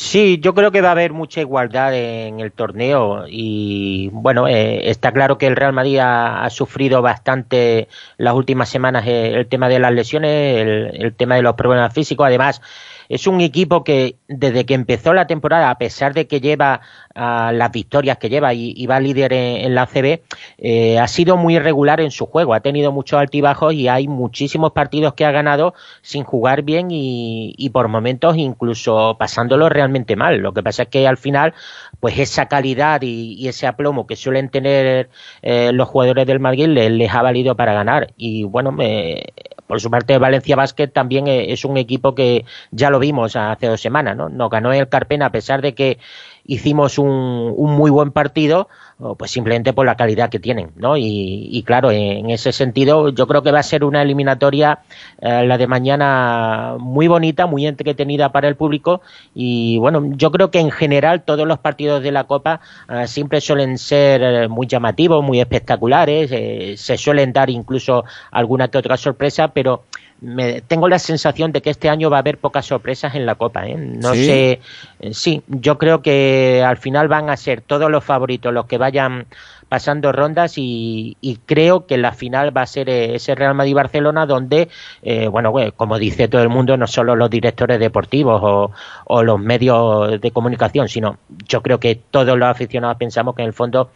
Sí, 0.00 0.38
yo 0.40 0.54
creo 0.54 0.70
que 0.70 0.80
va 0.80 0.90
a 0.90 0.92
haber 0.92 1.12
mucha 1.12 1.40
igualdad 1.40 1.92
en 1.92 2.38
el 2.38 2.52
torneo 2.52 3.24
y 3.28 4.10
bueno, 4.12 4.46
eh, 4.46 4.88
está 4.90 5.10
claro 5.10 5.38
que 5.38 5.48
el 5.48 5.56
Real 5.56 5.72
Madrid 5.72 5.98
ha, 6.00 6.48
sufrido 6.50 7.02
bastante 7.02 7.88
las 8.16 8.34
últimas 8.34 8.68
semanas 8.68 9.04
eh, 9.08 9.32
el 9.34 9.48
tema 9.48 9.68
de 9.68 9.80
las 9.80 9.92
lesiones, 9.92 10.62
el, 10.62 11.02
el 11.02 11.14
tema 11.16 11.34
de 11.34 11.42
los 11.42 11.54
problemas 11.56 11.92
físicos. 11.92 12.28
Además, 12.28 12.62
es 13.08 13.26
un 13.26 13.40
equipo 13.40 13.82
que 13.82 14.16
desde 14.28 14.66
que 14.66 14.74
empezó 14.74 15.14
la 15.14 15.26
temporada, 15.26 15.68
a 15.68 15.78
pesar 15.78 16.14
de 16.14 16.28
que 16.28 16.40
lleva 16.40 16.80
uh, 17.18 17.52
las 17.52 17.72
victorias 17.72 18.18
que 18.18 18.28
lleva 18.28 18.54
y, 18.54 18.86
va 18.86 19.00
líder 19.00 19.32
en, 19.32 19.74
la 19.74 19.86
CB, 19.86 20.22
eh, 20.58 20.98
ha 20.98 21.08
sido 21.08 21.36
muy 21.36 21.56
irregular 21.56 22.00
en 22.00 22.10
su 22.10 22.26
juego. 22.26 22.54
Ha 22.54 22.60
tenido 22.60 22.92
muchos 22.92 23.18
altibajos 23.18 23.74
y 23.74 23.88
hay 23.88 24.08
muchísimos 24.08 24.72
partidos 24.72 25.14
que 25.14 25.24
ha 25.24 25.30
ganado 25.30 25.74
sin 26.02 26.24
jugar 26.24 26.62
bien 26.62 26.88
y, 26.90 27.70
por 27.72 27.88
momentos 27.88 28.36
incluso 28.36 29.16
pasándolo 29.18 29.68
realmente 29.68 30.16
mal. 30.16 30.38
Lo 30.38 30.52
que 30.52 30.62
pasa 30.62 30.84
es 30.84 30.88
que 30.88 31.06
al 31.06 31.18
final, 31.18 31.54
pues 32.00 32.18
esa 32.18 32.46
calidad 32.46 33.02
y, 33.02 33.46
ese 33.48 33.66
aplomo 33.66 34.06
que 34.06 34.16
suelen 34.16 34.50
tener 34.50 35.08
eh, 35.42 35.72
los 35.72 35.88
jugadores 35.88 36.26
del 36.26 36.40
Madrid 36.40 36.66
les, 36.68 36.90
les, 36.90 37.12
ha 37.12 37.22
valido 37.22 37.56
para 37.56 37.72
ganar. 37.72 38.12
Y 38.16 38.44
bueno, 38.44 38.72
me, 38.72 39.22
por 39.68 39.80
su 39.80 39.90
parte, 39.90 40.18
Valencia 40.18 40.56
Basket 40.56 40.88
también 40.88 41.28
eh, 41.28 41.52
es 41.52 41.64
un 41.64 41.76
equipo 41.76 42.14
que 42.14 42.44
ya 42.70 42.90
lo 42.90 42.98
vimos 42.98 43.36
hace 43.36 43.66
dos 43.66 43.80
semanas, 43.80 44.16
¿no? 44.16 44.30
Nos 44.30 44.50
ganó 44.50 44.72
el 44.72 44.88
Carpena 44.88 45.26
a 45.26 45.30
pesar 45.30 45.60
de 45.60 45.74
que 45.74 45.98
hicimos 46.48 46.98
un, 46.98 47.52
un 47.56 47.76
muy 47.76 47.90
buen 47.90 48.10
partido, 48.10 48.68
pues 49.16 49.30
simplemente 49.30 49.72
por 49.74 49.86
la 49.86 49.96
calidad 49.96 50.28
que 50.28 50.40
tienen, 50.40 50.72
¿no? 50.76 50.96
Y, 50.96 51.62
claro, 51.64 51.92
en 51.92 52.30
ese 52.30 52.52
sentido 52.52 53.10
yo 53.10 53.28
creo 53.28 53.42
que 53.42 53.52
va 53.52 53.60
a 53.60 53.62
ser 53.62 53.84
una 53.84 54.02
eliminatoria, 54.02 54.80
eh, 55.20 55.44
la 55.46 55.56
de 55.56 55.66
mañana, 55.68 56.74
muy 56.80 57.06
bonita, 57.06 57.46
muy 57.46 57.66
entretenida 57.66 58.32
para 58.32 58.48
el 58.48 58.56
público 58.56 59.02
y 59.34 59.78
bueno, 59.78 60.02
yo 60.16 60.32
creo 60.32 60.50
que 60.50 60.58
en 60.58 60.70
general 60.70 61.22
todos 61.22 61.46
los 61.46 61.58
partidos 61.58 62.02
de 62.02 62.10
la 62.10 62.24
Copa 62.24 62.60
eh, 62.88 63.06
siempre 63.06 63.40
suelen 63.40 63.78
ser 63.78 64.48
muy 64.48 64.66
llamativos, 64.66 65.22
muy 65.22 65.40
espectaculares, 65.40 66.80
se 66.80 66.96
suelen 66.96 67.32
dar 67.32 67.50
incluso 67.50 68.04
alguna 68.32 68.68
que 68.68 68.78
otra 68.78 68.96
sorpresa, 68.96 69.48
pero 69.48 69.84
me, 70.20 70.60
tengo 70.62 70.88
la 70.88 70.98
sensación 70.98 71.52
de 71.52 71.62
que 71.62 71.70
este 71.70 71.88
año 71.88 72.10
va 72.10 72.16
a 72.16 72.20
haber 72.20 72.38
pocas 72.38 72.66
sorpresas 72.66 73.14
en 73.14 73.26
la 73.26 73.36
Copa. 73.36 73.66
¿eh? 73.66 73.76
No 73.76 74.14
sé, 74.14 74.60
eh, 75.00 75.14
sí, 75.14 75.42
yo 75.46 75.78
creo 75.78 76.02
que 76.02 76.62
al 76.66 76.76
final 76.76 77.08
van 77.08 77.30
a 77.30 77.36
ser 77.36 77.60
todos 77.60 77.90
los 77.90 78.04
favoritos 78.04 78.52
los 78.52 78.66
que 78.66 78.78
vayan 78.78 79.26
pasando 79.68 80.12
rondas 80.12 80.54
y, 80.56 81.16
creo 81.44 81.86
que 81.86 81.98
la 81.98 82.12
final 82.12 82.56
va 82.56 82.62
a 82.62 82.66
ser 82.66 82.88
eh, 82.88 83.14
ese 83.14 83.34
Real 83.34 83.54
Madrid-Barcelona 83.54 84.26
donde, 84.26 84.68
eh, 85.02 85.28
bueno, 85.28 85.52
como 85.76 85.98
dice 85.98 86.28
todo 86.28 86.42
el 86.42 86.48
mundo, 86.48 86.76
no 86.76 86.86
solo 86.86 87.14
los 87.14 87.28
directores 87.30 87.78
deportivos 87.78 88.40
o, 88.42 88.72
o, 89.04 89.22
los 89.22 89.38
medios 89.38 90.20
de 90.20 90.30
comunicación, 90.30 90.88
sino 90.88 91.18
yo 91.46 91.62
creo 91.62 91.78
que 91.78 91.96
todos 91.96 92.38
los 92.38 92.48
aficionados 92.48 92.96
pensamos 92.96 93.34
que 93.34 93.42
en 93.42 93.48
el 93.48 93.54
fondo 93.54 93.90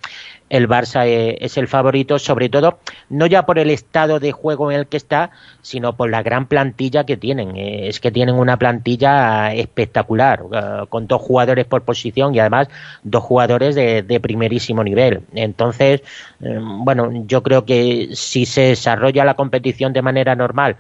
el 0.52 0.68
Barça 0.68 1.06
eh, 1.06 1.38
es 1.40 1.56
el 1.56 1.66
favorito, 1.66 2.18
sobre 2.18 2.50
todo 2.50 2.78
no 3.08 3.24
ya 3.24 3.46
por 3.46 3.58
el 3.58 3.70
estado 3.70 4.20
de 4.20 4.32
juego 4.32 4.70
en 4.70 4.80
el 4.80 4.86
que 4.86 4.98
está, 4.98 5.30
sino 5.62 5.96
por 5.96 6.10
la 6.10 6.22
gran 6.22 6.46
plantilla 6.46 7.04
que 7.04 7.16
tienen. 7.16 7.56
Eh, 7.56 7.88
es 7.88 8.00
que 8.00 8.12
tienen 8.12 8.34
una 8.34 8.58
plantilla 8.58 9.54
espectacular, 9.54 10.42
eh, 10.52 10.86
con 10.90 11.06
dos 11.06 11.22
jugadores 11.22 11.64
por 11.64 11.84
posición 11.84 12.34
y 12.34 12.40
además 12.40 12.68
dos 13.02 13.24
jugadores 13.24 13.74
de, 13.74 14.02
de 14.02 14.20
primerísimo 14.20 14.84
nivel. 14.84 15.22
Entonces, 15.34 16.02
bueno, 16.38 17.24
yo 17.26 17.42
creo 17.42 17.64
que 17.64 18.10
si 18.12 18.44
se 18.44 18.62
desarrolla 18.62 19.24
la 19.24 19.34
competición 19.34 19.94
de 19.94 20.02
manera 20.02 20.34
normal, 20.34 20.76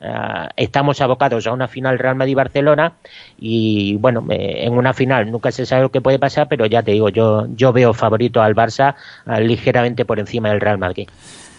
Uh, 0.00 0.48
estamos 0.56 1.00
abocados 1.00 1.46
a 1.46 1.52
una 1.52 1.68
final 1.68 1.98
Real 1.98 2.16
Madrid-Barcelona 2.16 2.92
y 3.38 3.96
bueno, 3.96 4.26
eh, 4.30 4.64
en 4.66 4.74
una 4.74 4.92
final 4.92 5.30
nunca 5.30 5.50
se 5.50 5.64
sabe 5.64 5.82
lo 5.82 5.90
que 5.90 6.00
puede 6.00 6.18
pasar, 6.18 6.48
pero 6.48 6.66
ya 6.66 6.82
te 6.82 6.92
digo, 6.92 7.08
yo, 7.08 7.46
yo 7.54 7.72
veo 7.72 7.94
favorito 7.94 8.42
al 8.42 8.54
Barça 8.54 8.94
uh, 9.26 9.40
ligeramente 9.40 10.04
por 10.04 10.18
encima 10.18 10.50
del 10.50 10.60
Real 10.60 10.78
Madrid. 10.78 11.08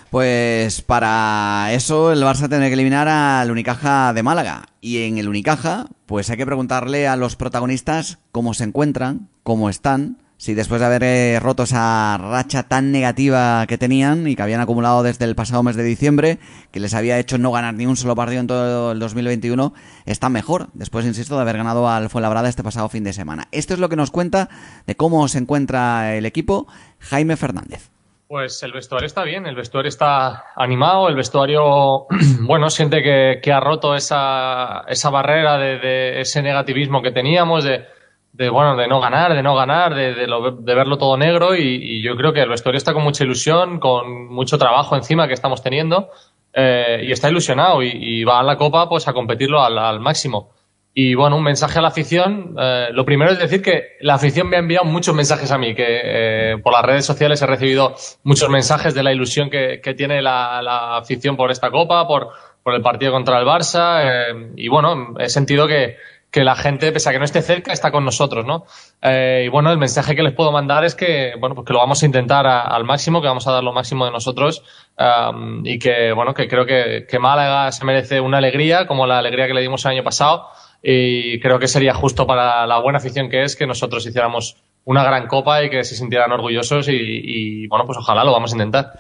Pues 0.10 0.82
para 0.82 1.74
eso 1.74 2.14
el 2.14 2.24
Barça 2.24 2.48
tiene 2.48 2.68
que 2.68 2.76
eliminar 2.76 3.08
al 3.08 3.52
Unicaja 3.52 4.14
de 4.14 4.24
Málaga. 4.24 4.64
Y 4.80 5.04
en 5.04 5.18
el 5.18 5.28
Unicaja, 5.28 5.88
pues 6.06 6.30
hay 6.30 6.38
que 6.38 6.46
preguntarle 6.46 7.08
a 7.08 7.18
los 7.18 7.36
protagonistas 7.36 8.20
cómo 8.32 8.54
se 8.54 8.64
encuentran, 8.64 9.28
cómo 9.44 9.70
están, 9.70 10.18
si 10.38 10.54
después 10.54 10.80
de 10.80 10.86
haber 10.86 11.04
eh, 11.04 11.40
roto 11.40 11.64
esa 11.64 12.18
racha 12.18 12.64
tan 12.64 12.92
negativa 12.92 13.66
que 13.68 13.78
tenían 13.78 14.28
y 14.28 14.36
que 14.36 14.44
habían 14.44 14.62
acumulado 14.62 15.02
desde 15.02 15.26
el 15.26 15.36
pasado 15.36 15.64
mes 15.64 15.76
de 15.76 15.84
diciembre, 15.84 16.38
que 16.72 16.80
les 16.80 16.94
había 16.94 17.18
hecho 17.18 17.40
no 17.40 17.52
ganar 17.52 17.74
ni 17.74 17.88
un 17.88 17.98
solo 17.98 18.16
partido 18.16 18.42
en 18.42 18.48
todo 18.48 18.92
el 18.92 19.00
2021, 19.00 19.74
están 20.06 20.32
mejor, 20.32 20.68
después, 20.74 21.06
insisto, 21.06 21.36
de 21.36 21.42
haber 21.42 21.58
ganado 21.58 21.90
al 21.90 22.10
Fuenlabrada 22.10 22.50
este 22.50 22.64
pasado 22.64 22.88
fin 22.88 23.04
de 23.04 23.14
semana. 23.14 23.48
Esto 23.52 23.74
es 23.74 23.80
lo 23.80 23.90
que 23.90 23.96
nos 23.96 24.12
cuenta 24.12 24.50
de 24.86 24.96
cómo 24.96 25.28
se 25.28 25.40
encuentra 25.40 26.16
el 26.16 26.26
equipo 26.28 26.68
Jaime 27.00 27.36
Fernández. 27.36 27.90
Pues 28.28 28.62
el 28.62 28.74
vestuario 28.74 29.08
está 29.08 29.24
bien, 29.24 29.48
el 29.48 29.56
vestuario 29.56 29.88
está 29.88 30.48
animado, 30.56 31.08
el 31.08 31.16
vestuario, 31.16 32.06
bueno, 32.42 32.70
siente 32.70 33.02
que, 33.02 33.52
ha 33.52 33.60
roto 33.60 33.96
esa, 33.96 34.84
esa 34.88 35.10
barrera 35.10 35.58
de 35.58 36.22
ese 36.22 36.44
negativismo 36.44 37.02
que 37.02 37.12
teníamos, 37.12 37.64
de 37.64 37.97
de 38.38 38.50
bueno 38.50 38.76
de 38.76 38.88
no 38.88 39.00
ganar, 39.02 39.34
de 39.34 39.42
no 39.42 39.56
ganar, 39.56 39.96
de, 39.96 40.14
de, 40.14 40.76
verlo 40.76 40.98
todo 40.98 41.18
negro 41.18 41.56
y, 41.56 42.04
yo 42.04 42.16
creo 42.16 42.34
que 42.34 42.42
el 42.42 42.50
vestuario 42.50 42.78
está 42.78 42.94
con 42.94 43.04
mucha 43.04 43.24
ilusión, 43.24 43.80
con 43.80 44.28
mucho 44.28 44.60
trabajo 44.60 44.96
encima 44.96 45.28
que 45.28 45.34
estamos 45.34 45.64
teniendo 45.64 46.10
eh, 46.54 47.02
y 47.04 47.12
está 47.12 47.30
ilusionado 47.30 47.82
y, 47.82 48.24
va 48.24 48.40
a 48.40 48.44
la 48.44 48.56
Copa 48.56 48.88
pues 48.88 49.08
a 49.08 49.14
competirlo 49.14 49.62
al, 49.62 50.00
máximo. 50.00 50.52
Y 50.94 51.16
bueno, 51.16 51.36
un 51.36 51.44
mensaje 51.44 51.80
a 51.80 51.82
la 51.82 51.90
afición. 51.90 52.56
Eh, 52.60 52.88
lo 52.92 53.06
primero 53.06 53.32
es 53.32 53.40
decir 53.40 53.62
que 53.62 53.98
la 54.02 54.16
afición 54.16 54.50
me 54.50 54.56
ha 54.56 54.60
enviado 54.60 54.86
muchos 54.86 55.14
mensajes 55.16 55.52
a 55.52 55.58
mí, 55.58 55.76
que 55.76 55.86
eh, 55.88 56.58
por 56.64 56.74
las 56.74 56.84
redes 56.84 57.06
sociales 57.06 57.42
he 57.42 57.46
recibido 57.46 57.96
muchos 58.24 58.50
mensajes 58.50 58.94
de 58.94 59.04
la 59.04 59.12
ilusión 59.12 59.50
que, 59.50 59.80
que 59.82 59.94
tiene 59.94 60.22
la, 60.22 60.62
la, 60.64 60.98
afición 60.98 61.38
por 61.38 61.52
esta 61.52 61.70
Copa, 61.70 62.08
por, 62.08 62.30
por 62.64 62.74
el 62.74 62.82
partido 62.82 63.12
contra 63.12 63.40
el 63.40 63.46
Barça. 63.46 64.54
y 64.56 64.68
bueno, 64.68 65.16
he 65.20 65.30
sentido 65.30 65.68
que, 65.68 65.98
que 66.32 66.44
la 66.44 66.56
gente, 66.56 66.92
pese 66.92 67.10
a 67.10 67.14
que 67.14 67.20
no 67.20 67.26
esté 67.26 67.42
cerca, 67.42 67.72
está 67.72 67.92
con 67.92 68.04
nosotros, 68.04 68.46
¿no? 68.46 68.66
Eh, 69.02 69.44
y 69.46 69.50
bueno, 69.50 69.72
el 69.72 69.78
mensaje 69.78 70.16
que 70.16 70.24
les 70.24 70.34
puedo 70.34 70.52
mandar 70.52 70.84
es 70.84 70.94
que, 70.94 71.34
bueno, 71.40 71.56
pues 71.56 71.66
que 71.66 71.74
lo 71.74 71.80
vamos 71.80 72.04
a 72.04 72.06
intentar 72.06 72.46
al 72.46 72.84
máximo, 72.84 73.22
que 73.22 73.28
vamos 73.28 73.48
a 73.48 73.52
dar 73.52 73.64
lo 73.64 73.72
máximo 73.72 74.06
de 74.06 74.12
nosotros 74.12 74.64
y 75.64 75.80
que, 75.80 76.12
bueno, 76.12 76.34
que 76.34 76.48
creo 76.48 76.66
que, 76.66 77.06
que, 77.10 77.20
Málaga 77.20 77.72
se 77.72 77.86
merece 77.86 78.20
una 78.20 78.40
alegría, 78.40 78.88
como 78.88 79.08
la 79.08 79.20
alegría 79.20 79.48
que 79.48 79.54
le 79.54 79.62
dimos 79.62 79.86
el 79.86 79.92
año 79.92 80.04
pasado, 80.04 80.48
y 80.84 81.40
creo 81.40 81.60
que 81.60 81.68
sería 81.68 81.94
justo 81.94 82.28
para 82.28 82.68
la 82.68 82.80
buena 82.80 82.98
afición 82.98 83.30
que 83.30 83.44
es 83.44 83.56
que 83.56 83.66
nosotros 83.66 84.06
hiciéramos 84.06 84.58
una 84.86 85.04
gran 85.04 85.28
copa 85.28 85.64
y 85.64 85.70
que 85.70 85.84
se 85.84 85.96
sintieran 85.96 86.32
orgullosos 86.32 86.88
y, 86.90 86.94
y 86.96 87.68
bueno, 87.68 87.86
pues 87.86 87.98
ojalá 87.98 88.24
lo 88.24 88.32
vamos 88.32 88.52
a 88.52 88.56
intentar. 88.56 88.94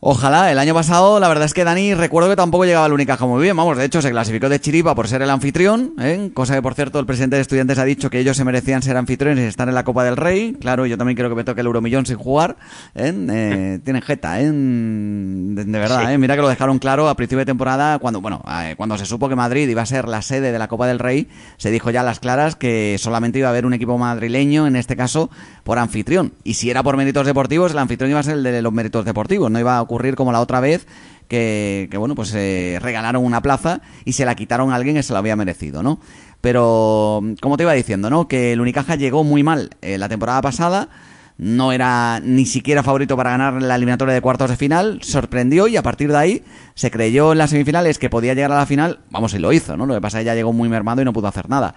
Ojalá, 0.00 0.52
el 0.52 0.60
año 0.60 0.74
pasado 0.74 1.18
la 1.18 1.26
verdad 1.26 1.46
es 1.46 1.54
que 1.54 1.64
Dani 1.64 1.92
recuerdo 1.92 2.30
que 2.30 2.36
tampoco 2.36 2.64
llegaba 2.64 2.86
al 2.86 2.92
Unicaja 2.92 3.26
muy 3.26 3.42
bien, 3.42 3.56
vamos, 3.56 3.76
de 3.76 3.84
hecho 3.84 4.00
se 4.00 4.12
clasificó 4.12 4.48
de 4.48 4.60
chiripa 4.60 4.94
por 4.94 5.08
ser 5.08 5.22
el 5.22 5.30
anfitrión, 5.30 5.94
¿eh? 5.98 6.30
cosa 6.34 6.54
que 6.54 6.62
por 6.62 6.74
cierto 6.74 7.00
el 7.00 7.06
presidente 7.06 7.34
de 7.34 7.42
estudiantes 7.42 7.80
ha 7.80 7.84
dicho 7.84 8.08
que 8.08 8.20
ellos 8.20 8.36
se 8.36 8.44
merecían 8.44 8.80
ser 8.80 8.96
anfitriones 8.96 9.44
y 9.44 9.48
estar 9.48 9.68
en 9.68 9.74
la 9.74 9.82
Copa 9.82 10.04
del 10.04 10.16
Rey, 10.16 10.56
claro, 10.60 10.86
yo 10.86 10.96
también 10.96 11.16
quiero 11.16 11.30
que 11.30 11.34
me 11.34 11.42
toque 11.42 11.62
el 11.62 11.66
Euromillón 11.66 12.06
sin 12.06 12.16
jugar, 12.16 12.58
¿eh? 12.94 13.12
eh 13.12 13.80
tienen 13.84 14.00
jeta, 14.00 14.40
¿eh? 14.40 14.52
de, 14.52 15.64
verdad, 15.64 16.12
¿eh? 16.12 16.16
mira 16.16 16.36
que 16.36 16.42
lo 16.42 16.48
dejaron 16.48 16.78
claro 16.78 17.08
a 17.08 17.16
principio 17.16 17.40
de 17.40 17.46
temporada 17.46 17.98
cuando, 17.98 18.20
bueno, 18.20 18.40
eh, 18.62 18.74
cuando 18.76 18.96
se 18.98 19.04
supo 19.04 19.28
que 19.28 19.34
Madrid 19.34 19.68
iba 19.68 19.82
a 19.82 19.86
ser 19.86 20.06
la 20.06 20.22
sede 20.22 20.52
de 20.52 20.58
la 20.60 20.68
Copa 20.68 20.86
del 20.86 21.00
Rey, 21.00 21.26
se 21.56 21.72
dijo 21.72 21.90
ya 21.90 22.02
a 22.02 22.04
las 22.04 22.20
claras 22.20 22.54
que 22.54 22.94
solamente 23.00 23.40
iba 23.40 23.48
a 23.48 23.50
haber 23.50 23.66
un 23.66 23.74
equipo 23.74 23.98
madrileño, 23.98 24.68
en 24.68 24.76
este 24.76 24.94
caso 24.94 25.28
por 25.64 25.80
anfitrión, 25.80 26.34
y 26.44 26.54
si 26.54 26.70
era 26.70 26.84
por 26.84 26.96
méritos 26.96 27.26
deportivos, 27.26 27.72
el 27.72 27.78
anfitrión 27.78 28.10
iba 28.10 28.20
a 28.20 28.22
ser 28.22 28.34
el 28.34 28.44
de 28.44 28.62
los 28.62 28.72
méritos 28.72 29.04
deportivos, 29.04 29.50
no 29.50 29.58
iba 29.58 29.76
a 29.76 29.87
ocurrir 29.88 30.14
como 30.14 30.32
la 30.32 30.40
otra 30.40 30.60
vez 30.60 30.86
que, 31.28 31.90
bueno, 31.96 32.14
pues 32.14 32.34
eh, 32.34 32.78
regalaron 32.80 33.24
una 33.24 33.42
plaza 33.42 33.80
y 34.04 34.14
se 34.14 34.24
la 34.24 34.34
quitaron 34.34 34.72
a 34.72 34.76
alguien 34.76 34.96
que 34.96 35.02
se 35.02 35.12
la 35.12 35.18
había 35.18 35.36
merecido, 35.36 35.82
¿no? 35.82 36.00
Pero, 36.40 37.22
como 37.40 37.56
te 37.56 37.64
iba 37.64 37.72
diciendo, 37.72 38.10
¿no? 38.10 38.28
Que 38.28 38.52
el 38.52 38.60
Unicaja 38.60 38.94
llegó 38.94 39.24
muy 39.24 39.42
mal 39.42 39.70
eh, 39.82 39.98
la 39.98 40.08
temporada 40.08 40.40
pasada, 40.40 40.88
no 41.36 41.72
era 41.72 42.20
ni 42.20 42.46
siquiera 42.46 42.82
favorito 42.82 43.16
para 43.16 43.30
ganar 43.30 43.62
la 43.62 43.74
eliminatoria 43.74 44.14
de 44.14 44.20
cuartos 44.20 44.50
de 44.50 44.56
final, 44.56 45.00
sorprendió 45.02 45.68
y 45.68 45.76
a 45.76 45.82
partir 45.82 46.10
de 46.10 46.16
ahí 46.16 46.44
se 46.74 46.90
creyó 46.90 47.32
en 47.32 47.38
las 47.38 47.50
semifinales 47.50 47.98
que 47.98 48.10
podía 48.10 48.34
llegar 48.34 48.52
a 48.52 48.56
la 48.56 48.66
final, 48.66 49.00
vamos, 49.10 49.34
y 49.34 49.38
lo 49.38 49.52
hizo, 49.52 49.76
¿no? 49.76 49.86
Lo 49.86 49.94
que 49.94 50.00
pasa 50.00 50.18
es 50.18 50.22
que 50.22 50.26
ya 50.26 50.34
llegó 50.34 50.52
muy 50.52 50.68
mermado 50.68 51.02
y 51.02 51.04
no 51.04 51.12
pudo 51.12 51.28
hacer 51.28 51.48
nada. 51.48 51.74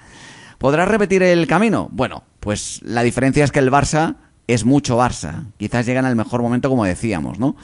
¿Podrá 0.58 0.86
repetir 0.86 1.24
el 1.24 1.48
camino? 1.48 1.90
Bueno, 1.92 2.24
pues 2.40 2.82
la 2.84 3.02
diferencia 3.02 3.44
es 3.44 3.52
que 3.52 3.60
el 3.60 3.72
Barça 3.72 4.16
es 4.48 4.64
mucho 4.64 4.98
Barça. 4.98 5.46
Quizás 5.58 5.86
llegan 5.88 6.06
al 6.06 6.16
mejor 6.16 6.42
momento, 6.44 6.70
como 6.70 6.86
decíamos, 6.86 7.40
¿no? 7.40 7.56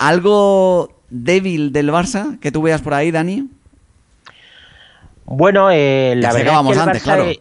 ¿Algo 0.00 0.88
débil 1.10 1.72
del 1.72 1.90
Barça 1.90 2.38
que 2.40 2.50
tú 2.50 2.62
veas 2.62 2.80
por 2.80 2.94
ahí, 2.94 3.10
Dani? 3.10 3.50
Bueno, 5.26 5.70
eh, 5.70 6.14
la 6.16 6.32
verdad 6.32 6.64
es 6.64 7.02
que 7.02 7.10
el 7.10 7.14
Barça 7.18 7.40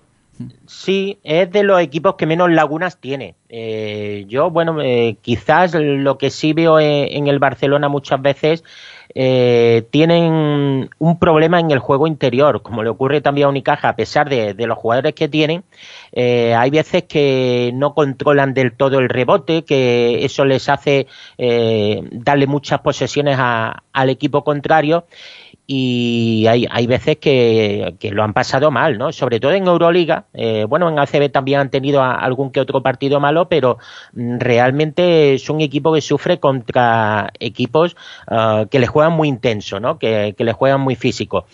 sí 0.66 1.20
es 1.24 1.52
de 1.52 1.64
los 1.64 1.82
equipos 1.82 2.16
que 2.16 2.26
menos 2.26 2.52
lagunas 2.52 2.98
tiene. 2.98 3.36
Eh, 3.50 4.26
yo, 4.28 4.50
bueno, 4.50 4.82
eh, 4.82 5.18
quizás 5.22 5.74
lo 5.76 6.18
que 6.18 6.30
sí 6.30 6.54
veo 6.54 6.80
en 6.80 7.28
el 7.28 7.40
Barcelona 7.40 7.90
muchas 7.90 8.22
veces 8.22 8.64
eh, 9.16 9.88
tienen 9.90 10.90
un 11.00 11.20
problema 11.20 11.60
en 11.60 11.72
el 11.72 11.80
juego 11.80 12.06
interior, 12.06 12.62
como 12.62 12.84
le 12.84 12.90
ocurre 12.90 13.22
también 13.22 13.48
a 13.48 13.50
Unicaja, 13.50 13.90
a 13.90 13.96
pesar 13.96 14.30
de, 14.30 14.54
los 14.68 14.78
jugadores 14.78 15.16
que 15.16 15.28
tienen, 15.28 15.64
eh, 16.12 16.54
hay 16.54 16.70
veces 16.70 17.04
que 17.04 17.72
no 17.74 17.96
controlan 17.96 18.54
del 18.54 18.74
todo 18.74 19.00
el 19.00 19.10
rebote, 19.10 19.64
que 19.64 20.24
eso 20.26 20.46
les 20.46 20.70
hace 20.70 21.08
eh, 21.40 22.02
darle 22.12 22.46
muchas 22.46 22.82
posesiones 22.82 23.38
al 23.40 24.10
equipo 24.10 24.44
contrario 24.44 25.06
y 25.72 26.48
hay, 26.48 26.66
hay 26.72 26.88
veces 26.88 27.18
que, 27.18 27.96
lo 28.12 28.24
han 28.24 28.34
pasado 28.34 28.72
mal, 28.72 28.98
¿no? 28.98 29.12
Sobre 29.12 29.40
todo 29.40 29.52
en 29.52 29.68
Euroliga. 29.68 30.26
Eh, 30.34 30.66
bueno, 30.68 30.90
en 30.90 30.98
ACB 30.98 31.32
también 31.32 31.60
han 31.60 31.70
tenido 31.70 32.02
algún 32.02 32.52
que 32.52 32.60
otro 32.60 32.82
partido 32.82 33.20
malo, 33.20 33.48
pero 33.50 33.78
mm, 34.14 34.40
realmente 34.40 35.36
es 35.36 35.48
un 35.48 35.62
equipo 35.62 35.94
que 35.94 36.02
sufre 36.02 36.40
contra 36.40 37.30
equipos 37.40 37.96
ah, 38.26 38.66
que 38.72 38.80
le 38.80 38.88
juegan 38.88 39.14
muy 39.14 39.28
intenso, 39.28 39.80
¿no? 39.80 40.00
Que, 40.00 40.34
que 40.36 40.44
le 40.44 40.54
juegan 40.54 40.82
muy 40.82 40.96
físico. 40.96 41.46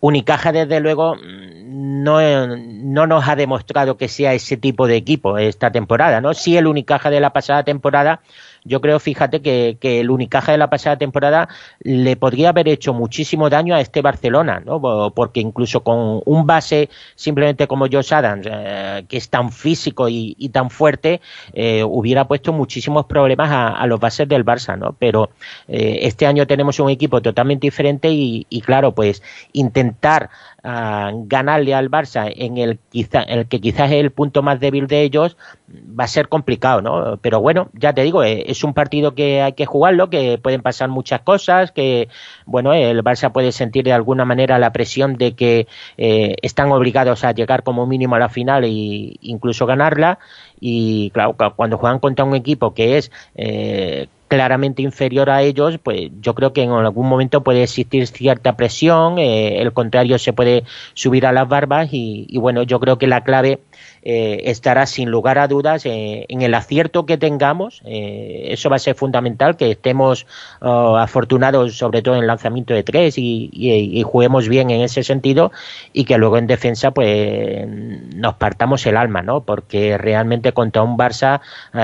Unicaja, 0.00 0.50
desde 0.50 0.80
luego, 0.80 1.14
mm, 1.16 2.02
no, 2.02 2.46
no, 2.56 3.06
nos 3.06 3.28
ha 3.28 3.36
demostrado 3.36 3.98
que 3.98 4.08
sea 4.08 4.32
ese 4.32 4.56
tipo 4.56 4.86
de 4.86 4.96
equipo 4.96 5.36
esta 5.36 5.70
temporada, 5.70 6.22
¿no? 6.22 6.32
Sí, 6.32 6.56
el 6.56 6.66
Unicaja 6.66 7.10
de 7.10 7.20
la 7.20 7.34
pasada 7.34 7.62
temporada 7.62 8.20
yo 8.64 8.80
creo, 8.80 8.98
fíjate, 8.98 9.42
que, 9.42 9.76
que 9.80 10.00
el 10.00 10.10
Unicaja 10.10 10.52
de 10.52 10.58
la 10.58 10.70
pasada 10.70 10.96
temporada 10.96 11.48
le 11.80 12.16
podría 12.16 12.48
haber 12.48 12.68
hecho 12.68 12.94
muchísimo 12.94 13.50
daño 13.50 13.74
a 13.74 13.80
este 13.80 14.00
Barcelona, 14.00 14.62
¿no? 14.64 14.80
Porque 15.14 15.40
incluso 15.40 15.82
con 15.82 16.22
un 16.24 16.46
base 16.46 16.88
simplemente 17.14 17.66
como 17.66 17.86
Josh 17.90 18.14
Adams, 18.14 18.46
eh, 18.50 19.04
que 19.08 19.16
es 19.16 19.28
tan 19.28 19.52
físico 19.52 20.08
y, 20.08 20.34
tan 20.52 20.70
fuerte, 20.70 21.20
eh, 21.52 21.84
hubiera 21.84 22.26
puesto 22.26 22.52
muchísimos 22.52 23.06
problemas 23.06 23.50
a, 23.50 23.86
los 23.86 24.00
bases 24.00 24.28
del 24.28 24.44
Barça, 24.44 24.78
¿no? 24.78 24.96
Pero 24.98 25.30
eh, 25.68 25.98
este 26.02 26.26
año 26.26 26.46
tenemos 26.46 26.78
un 26.80 26.90
equipo 26.90 27.20
totalmente 27.20 27.66
diferente 27.66 28.08
y, 28.08 28.46
y 28.48 28.60
claro, 28.60 28.92
pues 28.92 29.22
intentar 29.52 30.30
ganarle 30.64 31.74
al 31.74 31.90
Barça 31.90 32.32
en 32.34 32.56
el, 32.56 32.78
quizá, 32.90 33.20
el 33.22 33.46
que 33.46 33.60
quizás 33.60 33.90
es 33.92 34.00
el 34.00 34.10
punto 34.10 34.42
más 34.42 34.60
débil 34.60 34.86
de 34.86 35.02
ellos, 35.02 35.36
va 35.68 36.04
a 36.04 36.08
ser 36.08 36.28
complicado, 36.28 36.80
¿no? 36.80 37.18
Pero 37.20 37.40
bueno, 37.40 37.68
ya 37.74 37.92
te 37.92 38.02
digo, 38.02 38.24
eh, 38.24 38.44
es 38.46 38.64
un 38.64 38.72
partido 38.72 39.14
que 39.14 39.42
hay 39.42 39.52
que 39.52 39.66
jugarlo, 39.66 40.08
que 40.08 40.38
pueden 40.38 40.62
pasar 40.62 40.88
muchas 40.88 41.20
cosas, 41.20 41.70
que, 41.70 42.08
bueno, 42.46 42.72
el 42.72 43.04
Barça 43.04 43.30
puede 43.30 43.52
sentir 43.52 43.84
de 43.84 43.92
alguna 43.92 44.24
manera 44.24 44.58
la 44.58 44.72
presión 44.72 45.16
de 45.18 45.34
que 45.34 45.66
eh, 45.98 46.36
están 46.40 46.72
obligados 46.72 47.24
a 47.24 47.32
llegar 47.32 47.62
como 47.62 47.86
mínimo 47.86 48.14
a 48.14 48.18
la 48.18 48.30
final 48.30 48.64
e 48.64 49.16
incluso 49.20 49.66
ganarla. 49.66 50.18
Y 50.60 51.10
claro, 51.10 51.36
cuando 51.56 51.76
juegan 51.76 51.98
contra 51.98 52.24
un 52.24 52.34
equipo 52.34 52.72
que 52.72 52.96
es 52.96 53.10
eh, 53.34 54.06
claramente 54.34 54.82
inferior 54.82 55.30
a 55.30 55.42
ellos, 55.42 55.78
pues 55.80 56.10
yo 56.20 56.34
creo 56.34 56.52
que 56.52 56.62
en 56.62 56.72
algún 56.72 57.08
momento 57.08 57.44
puede 57.44 57.62
existir 57.62 58.04
cierta 58.08 58.56
presión, 58.56 59.18
eh, 59.18 59.62
el 59.62 59.72
contrario 59.72 60.18
se 60.18 60.32
puede 60.32 60.64
subir 60.94 61.24
a 61.24 61.32
las 61.32 61.48
barbas 61.48 61.90
y, 61.92 62.26
y 62.28 62.38
bueno, 62.38 62.64
yo 62.64 62.80
creo 62.80 62.98
que 62.98 63.06
la 63.06 63.22
clave 63.22 63.60
eh, 64.06 64.50
estará 64.50 64.84
sin 64.84 65.10
lugar 65.10 65.38
a 65.38 65.48
dudas 65.48 65.86
eh, 65.86 66.26
en 66.28 66.42
el 66.42 66.52
acierto 66.52 67.06
que 67.06 67.16
tengamos. 67.16 67.80
Eh, 67.86 68.48
eso 68.50 68.68
va 68.68 68.76
a 68.76 68.78
ser 68.78 68.94
fundamental, 68.96 69.56
que 69.56 69.70
estemos 69.70 70.26
oh, 70.60 70.98
afortunados 70.98 71.78
sobre 71.78 72.02
todo 72.02 72.14
en 72.14 72.20
el 72.20 72.26
lanzamiento 72.26 72.74
de 72.74 72.82
tres 72.82 73.14
y, 73.16 74.02
juguemos 74.04 74.48
bien 74.48 74.70
en 74.70 74.82
ese 74.82 75.02
sentido 75.02 75.50
y 75.94 76.04
que 76.04 76.18
luego 76.18 76.36
en 76.36 76.46
defensa 76.46 76.90
pues 76.90 77.66
nos 77.66 78.34
partamos 78.34 78.84
el 78.86 78.98
alma, 78.98 79.22
¿no? 79.22 79.40
Porque 79.40 79.96
realmente 79.96 80.52
contra 80.52 80.82
un 80.82 80.98
Barça 80.98 81.40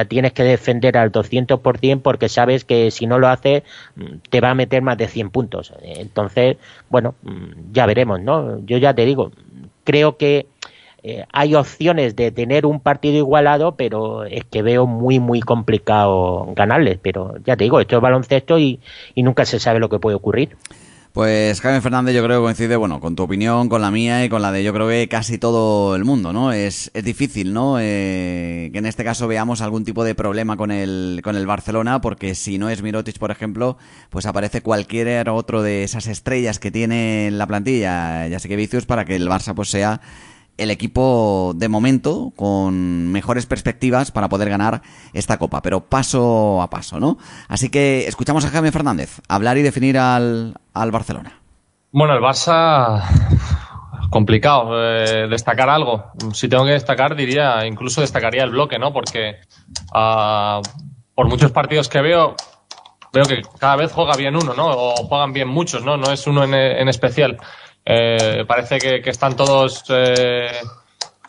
tienes 0.09 0.33
que 0.33 0.45
defender 0.45 0.99
al 0.99 1.11
200% 1.11 2.03
porque 2.03 2.29
sabes 2.29 2.65
que 2.65 2.91
si 2.91 3.07
no 3.07 3.19
lo 3.19 3.29
haces 3.29 3.62
te 4.29 4.41
va 4.41 4.50
a 4.50 4.55
meter 4.55 4.83
más 4.83 4.99
de 4.99 5.09
100 5.09 5.31
puntos. 5.31 5.73
Entonces, 5.83 6.59
bueno, 6.91 7.15
mm, 7.23 7.73
ya 7.73 7.87
veremos, 7.87 8.21
¿no? 8.21 8.59
Yo 8.67 8.77
ya 8.77 8.93
te 8.95 9.07
digo, 9.07 9.33
creo 9.85 10.17
que 10.19 10.47
eh, 11.02 11.25
hay 11.33 11.54
opciones 11.54 12.14
de 12.14 12.30
tener 12.30 12.66
un 12.66 12.80
partido 12.80 13.16
igualado, 13.16 13.76
pero 13.76 14.25
es 14.25 14.45
que 14.45 14.62
veo 14.62 14.87
muy, 14.87 15.19
muy 15.19 15.40
complicado 15.40 16.52
ganarles. 16.54 16.99
Pero 17.00 17.35
ya 17.45 17.57
te 17.57 17.64
digo, 17.64 17.80
esto 17.80 17.97
es 17.97 18.02
baloncesto 18.02 18.59
y, 18.59 18.80
nunca 19.16 19.45
se 19.45 19.59
sabe 19.61 19.80
lo 19.80 19.88
que 19.88 19.99
puede 19.99 20.16
ocurrir. 20.16 20.57
Pues 21.12 21.61
Jaime 21.61 21.80
Fernández 21.80 22.14
yo 22.14 22.23
creo 22.23 22.38
que 22.38 22.45
coincide, 22.45 22.76
bueno, 22.76 23.00
con 23.00 23.16
tu 23.16 23.25
opinión, 23.25 23.69
con 23.69 23.83
la 23.83 23.90
mía 23.90 24.25
y 24.25 24.28
con 24.28 24.42
la 24.42 24.52
de 24.52 24.62
yo 24.62 24.73
creo 24.73 24.87
que 24.87 25.09
casi 25.09 25.38
todo 25.38 25.97
el 25.97 26.04
mundo, 26.04 26.33
¿no? 26.33 26.52
Es, 26.52 26.92
es 26.95 27.02
difícil, 27.02 27.52
¿no? 27.52 27.78
Eh, 27.80 28.71
que 28.73 28.78
en 28.78 28.87
este 28.87 29.02
caso 29.02 29.26
veamos 29.26 29.61
algún 29.61 29.85
tipo 29.85 30.04
de 30.04 30.14
problema 30.14 30.57
con 30.57 30.71
el, 30.71 31.21
con 31.25 31.35
el 31.35 31.49
Barcelona, 31.49 32.00
porque 32.00 32.37
si 32.37 32.59
no 32.59 32.69
es 32.71 32.83
Mirotic, 32.83 33.19
por 33.19 33.33
ejemplo, 33.33 33.76
pues 34.09 34.25
aparece 34.25 34.62
cualquier 34.62 35.28
otro 35.30 35.62
de 35.62 35.83
esas 35.83 36.07
estrellas 36.07 36.61
que 36.61 36.71
tiene 36.71 37.30
la 37.33 37.49
plantilla, 37.49 38.28
ya 38.28 38.38
sé 38.38 38.49
que 38.49 38.54
vicios, 38.54 38.87
para 38.87 39.04
que 39.04 39.16
el 39.16 39.28
Barça 39.28 39.52
pues 39.52 39.69
sea 39.69 40.00
el 40.61 40.71
equipo 40.71 41.52
de 41.57 41.69
momento 41.69 42.33
con 42.37 43.11
mejores 43.11 43.47
perspectivas 43.47 44.11
para 44.11 44.29
poder 44.29 44.50
ganar 44.50 44.83
esta 45.14 45.38
copa, 45.38 45.62
pero 45.62 45.81
paso 45.81 46.61
a 46.61 46.69
paso, 46.69 47.00
¿no? 47.00 47.17
Así 47.49 47.71
que 47.71 48.07
escuchamos 48.07 48.45
a 48.45 48.50
Jaime 48.50 48.71
Fernández 48.71 49.23
hablar 49.26 49.57
y 49.57 49.62
definir 49.62 49.97
al, 49.97 50.55
Barcelona. 50.75 51.40
Bueno, 51.93 52.14
el 52.14 52.21
Barça 52.21 53.02
complicado 54.11 54.73
eh, 54.76 55.29
destacar 55.29 55.71
algo. 55.71 56.05
Si 56.35 56.49
tengo 56.49 56.67
que 56.67 56.73
destacar, 56.73 57.17
diría, 57.17 57.67
incluso 57.67 58.02
destacaría 58.02 58.45
el 58.45 58.50
bloque, 58.50 58.79
¿no? 58.79 58.93
Porque 58.93 59.37
uh, 59.95 60.61
por 61.14 61.29
muchos 61.29 61.52
partidos 61.52 61.88
que 61.88 62.02
veo, 62.02 62.37
veo 63.14 63.25
que 63.25 63.40
cada 63.59 63.76
vez 63.76 63.93
juega 63.93 64.14
bien 64.14 64.37
uno, 64.37 64.52
¿no? 64.52 64.67
O 64.69 64.95
juegan 65.07 65.33
bien 65.33 65.49
muchos, 65.49 65.83
¿no? 65.85 65.97
No 65.97 66.12
es 66.12 66.26
uno 66.26 66.45
en, 66.45 66.52
en 66.52 66.88
especial. 66.88 67.38
Eh, 67.92 68.44
parece 68.47 68.78
que, 68.78 69.11
están 69.11 69.35
todos 69.35 69.85
eh, 69.88 70.47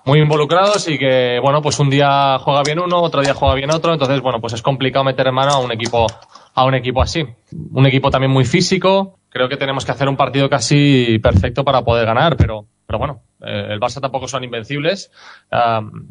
muy 0.05 0.19
involucrados 0.19 0.87
y 0.87 0.99
que, 0.99 1.39
bueno, 1.41 1.59
pues 1.59 1.79
un 1.79 1.89
día 1.89 2.37
juega 2.37 2.61
bien 2.61 2.79
uno, 2.79 3.01
otro 3.01 3.21
día 3.21 3.33
juega 3.33 3.55
bien 3.55 3.71
otro, 3.71 3.93
entonces, 3.93 4.21
bueno, 4.21 4.39
pues 4.39 4.53
es 4.53 4.61
complicado 4.61 5.03
meter 5.03 5.31
mano 5.31 5.53
a 5.53 5.59
un 5.59 5.71
equipo, 5.71 6.05
a 6.53 6.65
un 6.65 6.75
equipo 6.75 7.01
así. 7.01 7.25
Un 7.71 7.87
equipo 7.87 8.11
también 8.11 8.31
muy 8.31 8.45
físico, 8.45 9.17
creo 9.29 9.49
que 9.49 9.57
tenemos 9.57 9.85
que 9.85 9.91
hacer 9.91 10.07
un 10.07 10.15
partido 10.15 10.49
casi 10.49 11.17
perfecto 11.17 11.63
para 11.63 11.81
poder 11.81 12.05
ganar, 12.05 12.37
pero, 12.37 12.67
pero 12.85 12.99
bueno, 12.99 13.21
eh, 13.43 13.69
el 13.71 13.79
Barça 13.79 13.99
tampoco 13.99 14.27
son 14.27 14.43
invencibles 14.43 15.09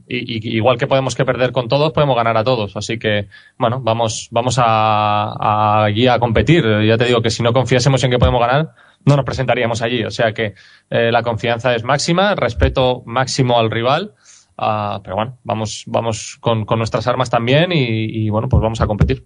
y, 0.09 0.57
igual 0.57 0.78
que 0.78 0.88
podemos 0.88 1.14
que 1.14 1.25
perder 1.25 1.52
con 1.52 1.69
todos, 1.69 1.92
podemos 1.92 2.16
ganar 2.16 2.37
a 2.37 2.42
todos. 2.42 2.76
Así 2.76 2.99
que, 2.99 3.28
bueno, 3.57 3.80
vamos, 3.80 4.26
vamos 4.33 4.57
a, 4.59 5.85
allí 5.85 6.09
a 6.09 6.19
competir. 6.19 6.64
Ya 6.85 6.99
te 6.99 7.04
digo 7.04 7.23
que 7.23 7.30
si 7.30 7.45
no 7.45 7.52
confiásemos 7.52 8.02
en 8.02 8.11
que 8.11 8.19
podemos 8.19 8.40
ganar, 8.40 8.75
no 9.04 9.16
nos 9.16 9.25
presentaríamos 9.25 9.83
allí. 9.83 10.04
O 10.04 10.11
sea 10.11 10.33
que 10.33 10.54
eh, 10.90 11.11
la 11.12 11.23
confianza 11.23 11.75
es 11.75 11.85
máxima, 11.85 12.35
respeto 12.35 13.02
máximo 13.07 13.59
al 13.59 13.71
rival. 13.71 14.14
Uh, 14.59 15.00
pero 15.02 15.16
bueno, 15.16 15.38
vamos, 15.42 15.85
vamos 15.87 16.37
con, 16.38 16.66
con, 16.66 16.78
nuestras 16.78 17.07
armas 17.07 17.30
también 17.30 17.73
y, 17.73 18.26
y, 18.26 18.28
bueno, 18.28 18.47
pues 18.47 18.62
vamos 18.62 18.83
a 18.83 18.87
competir. 18.87 19.25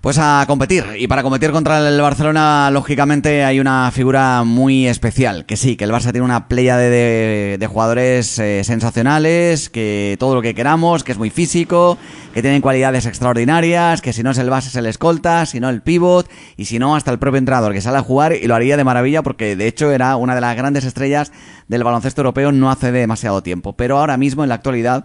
Pues 0.00 0.16
a 0.18 0.42
competir. 0.46 0.84
Y 0.98 1.08
para 1.08 1.22
competir 1.22 1.50
contra 1.50 1.86
el 1.86 2.00
Barcelona, 2.00 2.70
lógicamente, 2.72 3.44
hay 3.44 3.60
una 3.60 3.90
figura 3.90 4.44
muy 4.44 4.86
especial. 4.86 5.44
Que 5.44 5.58
sí, 5.58 5.76
que 5.76 5.84
el 5.84 5.90
Barça 5.90 6.10
tiene 6.10 6.22
una 6.22 6.48
playa 6.48 6.78
de, 6.78 7.58
de, 7.60 7.66
jugadores 7.66 8.38
eh, 8.38 8.64
sensacionales, 8.64 9.68
que 9.68 10.16
todo 10.18 10.34
lo 10.34 10.40
que 10.40 10.54
queramos, 10.54 11.04
que 11.04 11.12
es 11.12 11.18
muy 11.18 11.28
físico, 11.28 11.98
que 12.32 12.40
tienen 12.40 12.62
cualidades 12.62 13.04
extraordinarias, 13.04 14.00
que 14.00 14.14
si 14.14 14.22
no 14.22 14.30
es 14.30 14.38
el 14.38 14.48
base 14.48 14.70
es 14.70 14.76
el 14.76 14.86
escolta, 14.86 15.44
si 15.44 15.60
no 15.60 15.68
el 15.68 15.82
pivot, 15.82 16.30
y 16.56 16.64
si 16.64 16.78
no 16.78 16.96
hasta 16.96 17.10
el 17.10 17.18
propio 17.18 17.36
entrenador, 17.36 17.74
que 17.74 17.82
sale 17.82 17.98
a 17.98 18.02
jugar 18.02 18.32
y 18.32 18.46
lo 18.46 18.54
haría 18.54 18.78
de 18.78 18.84
maravilla 18.84 19.22
porque 19.22 19.54
de 19.54 19.66
hecho 19.66 19.92
era 19.92 20.16
una 20.16 20.34
de 20.34 20.40
las 20.40 20.56
grandes 20.56 20.84
estrellas 20.84 21.30
del 21.68 21.84
baloncesto 21.84 22.22
europeo 22.22 22.52
no 22.52 22.70
hace 22.70 22.90
demasiado 22.90 23.42
tiempo. 23.42 23.74
Pero 23.74 23.98
ahora 23.98 24.16
mismo, 24.16 24.44
en 24.44 24.48
la 24.48 24.54
actualidad, 24.54 25.04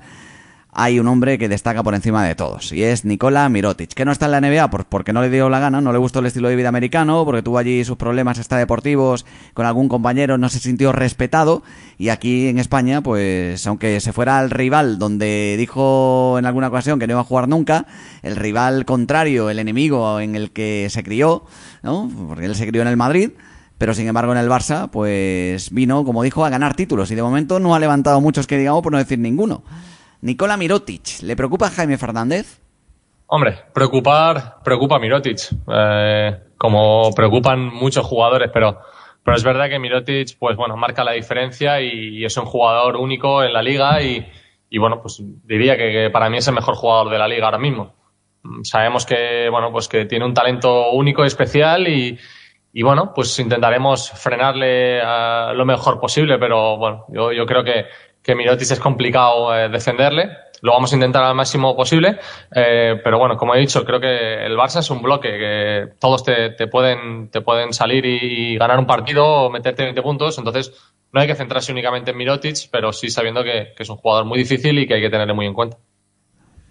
hay 0.77 0.99
un 0.99 1.07
hombre 1.07 1.37
que 1.37 1.47
destaca 1.47 1.81
por 1.83 1.95
encima 1.95 2.25
de 2.25 2.35
todos, 2.35 2.73
y 2.73 2.83
es 2.83 3.05
Nikola 3.05 3.47
Mirotic, 3.47 3.93
que 3.93 4.03
no 4.03 4.11
está 4.11 4.25
en 4.25 4.31
la 4.31 4.41
NBA 4.41 4.69
porque 4.69 5.13
no 5.13 5.21
le 5.21 5.29
dio 5.29 5.49
la 5.49 5.59
gana, 5.59 5.79
no 5.79 5.93
le 5.93 5.97
gustó 5.97 6.19
el 6.19 6.25
estilo 6.25 6.49
de 6.49 6.57
vida 6.57 6.67
americano, 6.67 7.23
porque 7.23 7.41
tuvo 7.41 7.59
allí 7.59 7.85
sus 7.85 7.95
problemas 7.95 8.39
extradeportivos 8.39 9.25
con 9.53 9.65
algún 9.65 9.87
compañero, 9.87 10.37
no 10.37 10.49
se 10.49 10.59
sintió 10.59 10.91
respetado, 10.91 11.63
y 11.97 12.09
aquí 12.09 12.49
en 12.49 12.59
España, 12.59 13.01
pues 13.01 13.65
aunque 13.65 14.01
se 14.01 14.11
fuera 14.11 14.37
al 14.37 14.51
rival 14.51 14.99
donde 14.99 15.55
dijo 15.57 16.35
en 16.37 16.45
alguna 16.45 16.67
ocasión 16.67 16.99
que 16.99 17.07
no 17.07 17.13
iba 17.13 17.21
a 17.21 17.25
jugar 17.25 17.47
nunca, 17.47 17.85
el 18.21 18.35
rival 18.35 18.83
contrario, 18.83 19.49
el 19.49 19.59
enemigo 19.59 20.19
en 20.19 20.35
el 20.35 20.51
que 20.51 20.87
se 20.89 21.03
crió, 21.03 21.45
¿no? 21.83 22.11
porque 22.27 22.47
él 22.47 22.55
se 22.55 22.67
crió 22.67 22.81
en 22.81 22.89
el 22.89 22.97
Madrid, 22.97 23.31
pero 23.77 23.93
sin 23.93 24.07
embargo 24.07 24.33
en 24.33 24.39
el 24.39 24.49
Barça, 24.49 24.89
pues 24.89 25.71
vino, 25.71 26.03
como 26.03 26.21
dijo, 26.21 26.43
a 26.43 26.49
ganar 26.49 26.75
títulos, 26.75 27.09
y 27.11 27.15
de 27.15 27.23
momento 27.23 27.61
no 27.61 27.75
ha 27.75 27.79
levantado 27.79 28.19
muchos 28.19 28.45
que 28.45 28.57
digamos, 28.57 28.83
por 28.83 28.91
no 28.91 28.97
decir 28.97 29.19
ninguno. 29.19 29.63
Nicola 30.25 30.57
Mirotic, 30.57 31.21
¿le 31.21 31.35
preocupa 31.35 31.69
Jaime 31.69 31.99
Fernández? 31.99 32.59
Hombre, 33.27 33.59
preocupar, 33.71 34.55
preocupa 34.63 34.95
a 34.95 34.99
Mirotic, 34.99 35.37
eh, 35.71 36.35
como 36.57 37.11
preocupan 37.15 37.63
muchos 37.63 38.07
jugadores, 38.07 38.49
pero, 38.51 38.79
pero 39.23 39.37
es 39.37 39.43
verdad 39.43 39.69
que 39.69 39.77
Mirotic, 39.77 40.35
pues 40.39 40.57
bueno, 40.57 40.75
marca 40.77 41.03
la 41.03 41.11
diferencia 41.11 41.79
y, 41.79 42.25
es 42.25 42.35
un 42.37 42.45
jugador 42.45 42.95
único 42.95 43.43
en 43.43 43.53
la 43.53 43.61
liga 43.61 44.01
y, 44.01 44.25
bueno, 44.79 44.99
pues 44.99 45.21
diría 45.43 45.77
que, 45.77 46.09
para 46.11 46.27
mí 46.31 46.37
es 46.37 46.47
el 46.47 46.55
mejor 46.55 46.73
jugador 46.73 47.11
de 47.11 47.19
la 47.19 47.27
liga 47.27 47.45
ahora 47.45 47.59
mismo. 47.59 47.93
Sabemos 48.63 49.05
que, 49.05 49.47
bueno, 49.51 49.71
pues 49.71 49.87
que 49.87 50.05
tiene 50.05 50.25
un 50.25 50.33
talento 50.33 50.89
único 50.89 51.23
y 51.23 51.27
especial 51.27 51.87
y, 51.87 52.17
y 52.73 52.81
bueno, 52.81 53.13
pues 53.13 53.37
intentaremos 53.37 54.09
frenarle 54.09 55.03
lo 55.53 55.65
mejor 55.65 55.99
posible, 55.99 56.39
pero 56.39 56.77
bueno, 56.77 57.05
yo, 57.09 57.31
yo 57.31 57.45
creo 57.45 57.63
que, 57.63 57.85
que 58.25 58.35
Mirotic 58.35 58.71
es 58.71 58.79
complicado 58.79 59.55
eh, 59.55 59.69
defenderle. 59.69 60.29
Lo 60.61 60.71
vamos 60.71 60.91
a 60.91 60.95
intentar 60.95 61.23
al 61.23 61.35
máximo 61.35 61.75
posible, 61.75 62.17
eh, 62.55 62.99
pero 63.03 63.19
bueno, 63.19 63.37
como 63.37 63.53
he 63.53 63.59
dicho, 63.59 63.85
creo 63.85 63.99
que 63.99 64.45
el 64.45 64.57
Barça 64.57 64.79
es 64.79 64.89
un 64.89 65.01
bloque, 65.01 65.29
que 65.29 65.87
todos 65.99 66.23
te, 66.23 66.49
pueden, 66.67 67.29
te 67.29 67.41
pueden 67.41 67.71
salir 67.71 68.03
y, 68.03 68.57
ganar 68.57 68.79
un 68.79 68.87
partido 68.87 69.25
o 69.25 69.49
meterte 69.51 69.83
20 69.83 70.01
puntos, 70.01 70.37
entonces 70.39 70.73
no 71.11 71.21
hay 71.21 71.27
que 71.27 71.35
centrarse 71.35 71.71
únicamente 71.71 72.11
en 72.11 72.17
Mirotic, 72.17 72.57
pero 72.71 72.91
sí 72.93 73.09
sabiendo 73.11 73.43
que 73.43 73.73
es 73.77 73.89
un 73.89 73.97
jugador 73.97 74.25
muy 74.25 74.39
difícil 74.39 74.79
y 74.79 74.87
que 74.87 74.95
hay 74.95 75.01
que 75.01 75.09
tenerle 75.11 75.33
muy 75.33 75.45
en 75.45 75.53
cuenta. 75.53 75.77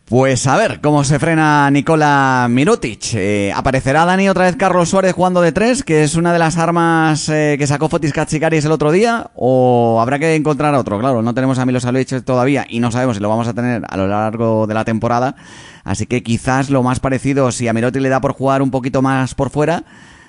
Pues 0.07 0.47
a 0.47 0.59
ver 0.59 0.83
cómo 0.83 1.03
se 1.03 1.19
frena 1.19 1.71
Nicola 1.71 2.47
Mirotic. 2.51 3.15
Eh, 3.15 3.51
¿Aparecerá 3.57 4.05
Dani 4.05 4.29
otra 4.29 4.45
vez 4.45 4.55
Carlos 4.55 4.91
Suárez 4.91 5.15
jugando 5.15 5.41
de 5.41 5.51
tres, 5.51 5.83
que 5.83 6.05
es 6.05 6.15
una 6.15 6.35
de 6.35 6.39
las 6.39 6.59
armas 6.59 7.27
eh, 7.31 7.57
que 7.59 7.67
sacó 7.67 7.89
Fotis 7.89 8.13
Katsikaris 8.13 8.67
el 8.67 8.73
otro 8.73 8.93
día? 8.93 9.31
¿O 9.35 9.99
habrá 10.03 10.19
que 10.19 10.35
encontrar 10.35 10.75
otro? 10.75 10.99
Claro, 10.99 11.23
no 11.23 11.33
tenemos 11.33 11.59
a 11.59 11.65
Milos 11.65 11.87
todavía 12.23 12.67
y 12.69 12.81
no 12.81 12.93
sabemos 12.93 13.17
si 13.17 13.23
lo 13.23 13.31
vamos 13.31 13.49
a 13.49 13.55
tener 13.55 13.83
a 13.89 13.97
lo 13.97 14.07
largo 14.07 14.67
de 14.67 14.75
la 14.75 14.85
temporada. 14.85 15.37
Así 15.85 16.05
que 16.05 16.23
quizás 16.23 16.69
lo 16.69 16.83
más 16.83 17.01
parecido, 17.01 17.51
si 17.51 17.67
a 17.67 17.73
Mirotic 17.73 18.03
le 18.03 18.11
da 18.11 18.21
por 18.21 18.35
jugar 18.35 18.61
un 18.61 18.71
poquito 18.71 19.01
más 19.01 19.35
por 19.35 19.49
fuera, 19.49 19.85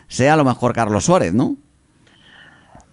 sea 0.08 0.36
a 0.36 0.38
lo 0.38 0.46
mejor 0.46 0.72
Carlos 0.72 1.04
Suárez, 1.04 1.34
¿no? 1.34 1.58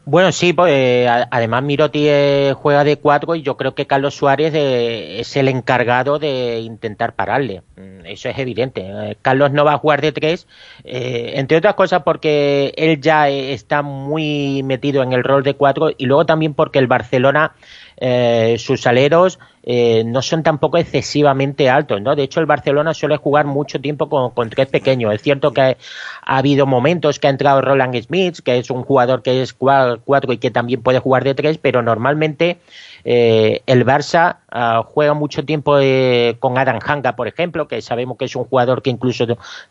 Bueno, 0.04 0.32
sí, 0.32 0.52
pues, 0.52 0.72
eh, 0.74 1.06
además 1.30 1.62
Miroti 1.62 2.08
eh, 2.08 2.54
juega 2.56 2.82
de 2.82 2.96
cuatro 2.98 3.36
y 3.36 3.42
yo 3.42 3.56
creo 3.56 3.76
que 3.76 3.86
Carlos 3.86 4.16
Suárez 4.16 4.52
eh, 4.52 5.20
es 5.20 5.36
el 5.36 5.46
encargado 5.46 6.18
de 6.18 6.58
intentar 6.58 7.14
pararle. 7.14 7.62
Mm, 7.76 8.06
eso 8.06 8.28
es 8.28 8.36
evidente. 8.36 9.16
Carlos 9.22 9.52
no 9.52 9.64
va 9.64 9.74
a 9.74 9.78
jugar 9.78 10.00
de 10.00 10.10
tres, 10.10 10.48
entre 10.82 11.58
otras 11.58 11.74
cosas 11.74 12.02
porque 12.02 12.74
él 12.76 13.00
ya 13.00 13.28
está 13.28 13.82
muy 13.82 14.64
metido 14.64 15.04
en 15.04 15.12
el 15.12 15.22
rol 15.22 15.44
de 15.44 15.54
cuatro 15.54 15.90
y 15.96 16.06
luego 16.06 16.26
también 16.26 16.54
porque 16.54 16.80
el 16.80 16.88
Barcelona 16.88 17.52
eh, 18.04 18.56
sus 18.58 18.84
aleros 18.88 19.38
eh, 19.62 20.02
no 20.04 20.22
son 20.22 20.42
tampoco 20.42 20.76
excesivamente 20.76 21.70
altos, 21.70 22.02
¿no? 22.02 22.16
De 22.16 22.24
hecho, 22.24 22.40
el 22.40 22.46
Barcelona 22.46 22.94
suele 22.94 23.16
jugar 23.16 23.46
mucho 23.46 23.80
tiempo 23.80 24.08
con, 24.08 24.50
tres 24.50 24.66
pequeños. 24.66 25.14
Es 25.14 25.22
cierto 25.22 25.52
que 25.52 25.60
ha, 25.60 25.76
habido 26.36 26.66
momentos 26.66 27.20
que 27.20 27.28
ha 27.28 27.30
entrado 27.30 27.60
Roland 27.60 27.94
Smith, 28.02 28.40
que 28.40 28.58
es 28.58 28.70
un 28.70 28.82
jugador 28.82 29.22
que 29.22 29.40
es 29.40 29.52
cuatro 29.52 30.32
y 30.32 30.38
que 30.38 30.50
también 30.50 30.82
puede 30.82 30.98
jugar 30.98 31.22
de 31.22 31.36
tres, 31.36 31.58
pero 31.58 31.80
normalmente 31.80 32.58
eh, 33.04 33.62
el 33.66 33.84
Barça 33.84 34.38
ah, 34.50 34.84
juega 34.86 35.14
mucho 35.14 35.44
tiempo 35.44 35.78
eh, 35.80 36.36
con 36.38 36.58
Adam 36.58 36.78
Hanga, 36.84 37.16
por 37.16 37.28
ejemplo, 37.28 37.68
que 37.68 37.82
sabemos 37.82 38.16
que 38.18 38.26
es 38.26 38.36
un 38.36 38.44
jugador 38.44 38.82
que 38.82 38.90
incluso 38.90 39.26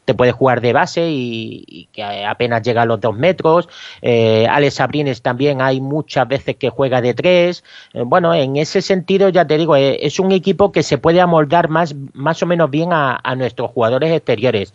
te 0.06 0.14
puede 0.14 0.32
jugar 0.32 0.62
de 0.62 0.74
base 0.74 1.08
y, 1.10 1.88
que 1.92 2.04
apenas 2.26 2.62
llega 2.62 2.84
a 2.84 2.86
los 2.86 3.00
dos 3.00 3.16
metros. 3.16 3.70
Eh, 4.02 4.48
Alex 4.50 4.76
Sabrines 4.76 5.22
también 5.22 5.62
hay 5.62 5.82
muchas 5.82 6.28
veces 6.28 6.56
que 6.56 6.70
juega 6.70 7.02
de 7.02 7.14
tres. 7.14 7.64
Eh, 7.94 8.04
bueno, 8.06 8.34
en 8.34 8.58
ese 8.58 8.82
sentido, 8.82 9.30
ya 9.30 9.46
te 9.46 9.58
digo, 9.58 9.76
es 9.76 10.20
un 10.20 10.32
equipo 10.32 10.72
que 10.72 10.84
se 10.84 10.98
puede 10.98 11.22
amoldar 11.22 11.70
más, 11.70 11.96
más 12.14 12.42
o 12.44 12.46
menos 12.46 12.70
bien 12.70 12.90
a 12.92 13.36
nuestros 13.36 13.72
jugadores 13.72 14.12
exteriores. 14.12 14.74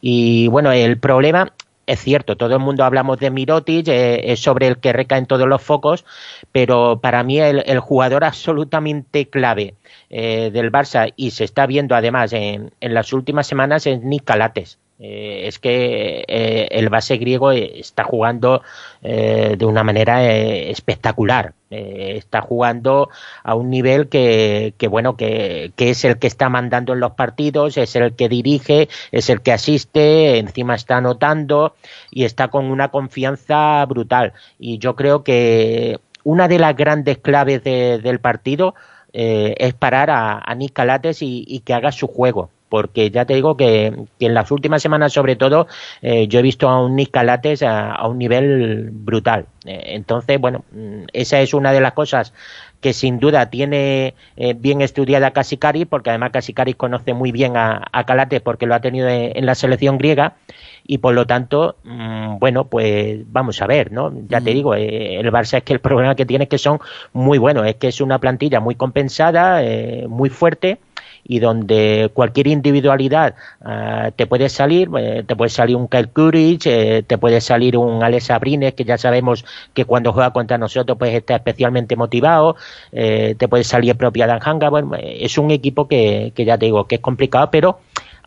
Y 0.00 0.48
bueno, 0.48 0.70
el 0.72 0.98
problema 0.98 1.52
es 1.86 2.00
cierto, 2.00 2.36
todo 2.36 2.54
el 2.54 2.60
mundo 2.60 2.84
hablamos 2.84 3.18
de 3.18 3.30
Mirotic, 3.30 3.88
eh, 3.88 4.32
es 4.32 4.40
sobre 4.40 4.66
el 4.66 4.78
que 4.78 4.92
recaen 4.92 5.26
todos 5.26 5.46
los 5.46 5.62
focos, 5.62 6.04
pero 6.52 7.00
para 7.00 7.22
mí 7.22 7.40
el, 7.40 7.78
jugador 7.80 8.24
absolutamente 8.24 9.28
clave 9.28 9.74
eh, 10.10 10.50
del 10.52 10.72
Barça 10.72 11.12
y 11.16 11.32
se 11.32 11.44
está 11.44 11.66
viendo 11.66 11.94
además 11.94 12.32
en, 12.32 12.72
en 12.80 12.94
las 12.94 13.12
últimas 13.12 13.46
semanas 13.46 13.86
es 13.86 14.00
Nick 14.02 14.24
Calates. 14.24 14.78
Eh, 15.00 15.48
es 15.48 15.58
que 15.58 16.24
eh, 16.28 16.68
el 16.70 16.88
base 16.88 17.16
griego 17.16 17.50
está 17.50 18.04
jugando 18.04 18.62
de 19.02 19.66
una 19.66 19.84
manera 19.84 20.24
espectacular. 20.24 21.52
Está 22.16 22.40
jugando 22.40 23.08
a 23.42 23.54
un 23.54 23.70
nivel 23.70 24.08
que, 24.08 24.74
bueno, 24.90 25.16
que, 25.16 25.72
es 25.76 26.04
el 26.04 26.18
que 26.18 26.26
está 26.26 26.48
mandando 26.48 26.92
en 26.92 27.00
los 27.00 27.12
partidos, 27.12 27.76
es 27.76 27.96
el 27.96 28.14
que 28.14 28.28
dirige, 28.28 28.88
es 29.12 29.30
el 29.30 29.40
que 29.42 29.52
asiste, 29.52 30.38
encima 30.38 30.74
está 30.74 30.98
anotando 30.98 31.74
y 32.10 32.24
está 32.24 32.48
con 32.48 32.66
una 32.66 32.88
confianza 32.88 33.84
brutal. 33.86 34.32
Y 34.58 34.78
yo 34.78 34.96
creo 34.96 35.24
que 35.24 35.98
una 36.22 36.48
de 36.48 36.58
las 36.58 36.76
grandes 36.76 37.18
claves 37.18 37.62
del 37.62 38.18
partido 38.20 38.74
es 39.12 39.74
parar 39.74 40.10
a, 40.10 40.42
a 40.44 40.54
Nick 40.54 40.80
y 41.20 41.60
que 41.60 41.74
haga 41.74 41.92
su 41.92 42.08
juego 42.08 42.50
porque 42.74 43.12
ya 43.12 43.24
te 43.24 43.34
digo 43.34 43.56
que, 43.56 43.94
en 44.18 44.34
las 44.34 44.50
últimas 44.50 44.82
semanas 44.82 45.12
sobre 45.12 45.36
todo 45.36 45.68
eh, 46.02 46.26
yo 46.26 46.40
he 46.40 46.42
visto 46.42 46.68
a 46.68 46.84
un 46.84 46.96
Nick 46.96 47.12
Calates 47.12 47.62
a, 47.62 48.04
un 48.08 48.18
nivel 48.18 48.88
brutal. 48.90 49.46
Eh, 49.64 49.94
entonces, 49.94 50.40
bueno, 50.40 50.64
mm, 50.72 51.04
esa 51.12 51.40
es 51.40 51.54
una 51.54 51.70
de 51.70 51.80
las 51.80 51.92
cosas 51.92 52.32
que 52.80 52.92
sin 52.92 53.20
duda 53.20 53.48
tiene 53.48 54.14
eh, 54.36 54.54
bien 54.54 54.80
estudiada 54.80 55.30
Casicari, 55.30 55.84
porque 55.84 56.10
además 56.10 56.32
Casicari 56.32 56.74
conoce 56.74 57.14
muy 57.14 57.30
bien 57.30 57.56
a, 57.56 57.80
Calates 58.08 58.40
porque 58.40 58.66
lo 58.66 58.74
ha 58.74 58.80
tenido 58.80 59.08
en, 59.08 59.46
la 59.46 59.54
selección 59.54 59.96
griega 59.96 60.34
y 60.84 60.98
por 60.98 61.14
lo 61.14 61.28
tanto, 61.28 61.76
mm, 61.84 62.40
bueno, 62.40 62.64
pues 62.64 63.20
vamos 63.30 63.62
a 63.62 63.68
ver, 63.68 63.92
¿no? 63.92 64.12
Ya 64.28 64.40
te 64.40 64.50
digo, 64.50 64.74
el 64.74 65.30
Barça 65.30 65.58
es 65.58 65.62
que 65.62 65.74
el 65.74 65.80
problema 65.88 66.16
que 66.16 66.26
tiene 66.26 66.44
es 66.44 66.50
que 66.50 66.58
son 66.58 66.80
muy 67.12 67.38
buenos, 67.38 67.68
es 67.68 67.76
que 67.76 67.86
es 67.86 68.00
una 68.00 68.18
plantilla 68.18 68.58
muy 68.58 68.74
compensada, 68.74 69.62
muy 70.08 70.28
fuerte 70.28 70.80
y 71.24 71.38
donde 71.38 72.10
cualquier 72.12 72.46
individualidad 72.48 73.34
eh, 73.66 74.12
te 74.14 74.26
puede 74.26 74.48
salir, 74.48 74.88
eh, 74.98 75.24
te 75.26 75.34
puede 75.34 75.50
salir 75.50 75.76
un 75.76 75.88
Kyle 75.88 76.08
Courage, 76.08 76.58
eh, 76.66 77.02
te 77.02 77.18
puede 77.18 77.40
salir 77.40 77.76
un 77.76 78.02
Alex 78.02 78.30
Abrines, 78.30 78.74
que 78.74 78.84
ya 78.84 78.98
sabemos 78.98 79.44
que 79.72 79.84
cuando 79.84 80.12
juega 80.12 80.32
contra 80.32 80.58
nosotros 80.58 80.98
pues 80.98 81.14
está 81.14 81.36
especialmente 81.36 81.96
motivado, 81.96 82.56
te 82.92 83.48
puede 83.48 83.64
salir 83.64 83.90
el 83.90 83.96
propio 83.96 84.26
Dan 84.26 84.40
Hanga, 84.42 84.68
bueno, 84.68 84.92
es 85.00 85.38
un 85.38 85.50
equipo 85.50 85.88
que, 85.88 86.32
que 86.34 86.44
ya 86.44 86.58
te 86.58 86.66
digo 86.66 86.86
que 86.86 86.96
es 86.96 87.00
complicado, 87.00 87.50
pero 87.50 87.78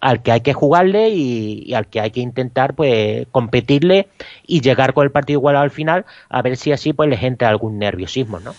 al 0.01 0.21
que 0.21 0.31
hay 0.31 0.41
que 0.41 0.53
jugarle 0.53 1.09
y, 1.09 1.73
al 1.73 1.87
que 1.87 1.99
hay 1.99 2.11
que 2.11 2.19
intentar 2.19 2.75
pues 2.75 3.27
competirle 3.31 4.07
y 4.45 4.61
llegar 4.61 4.93
con 4.93 5.05
el 5.05 5.11
partido 5.11 5.39
igual 5.39 5.55
al 5.55 5.71
final 5.71 6.05
a 6.29 6.41
ver 6.41 6.57
si 6.57 6.71
así 6.71 6.93
pues 6.93 7.09
le 7.09 7.25
entra 7.25 7.49
algún 7.49 7.79
nerviosismo, 7.79 8.39
¿no? 8.39 8.53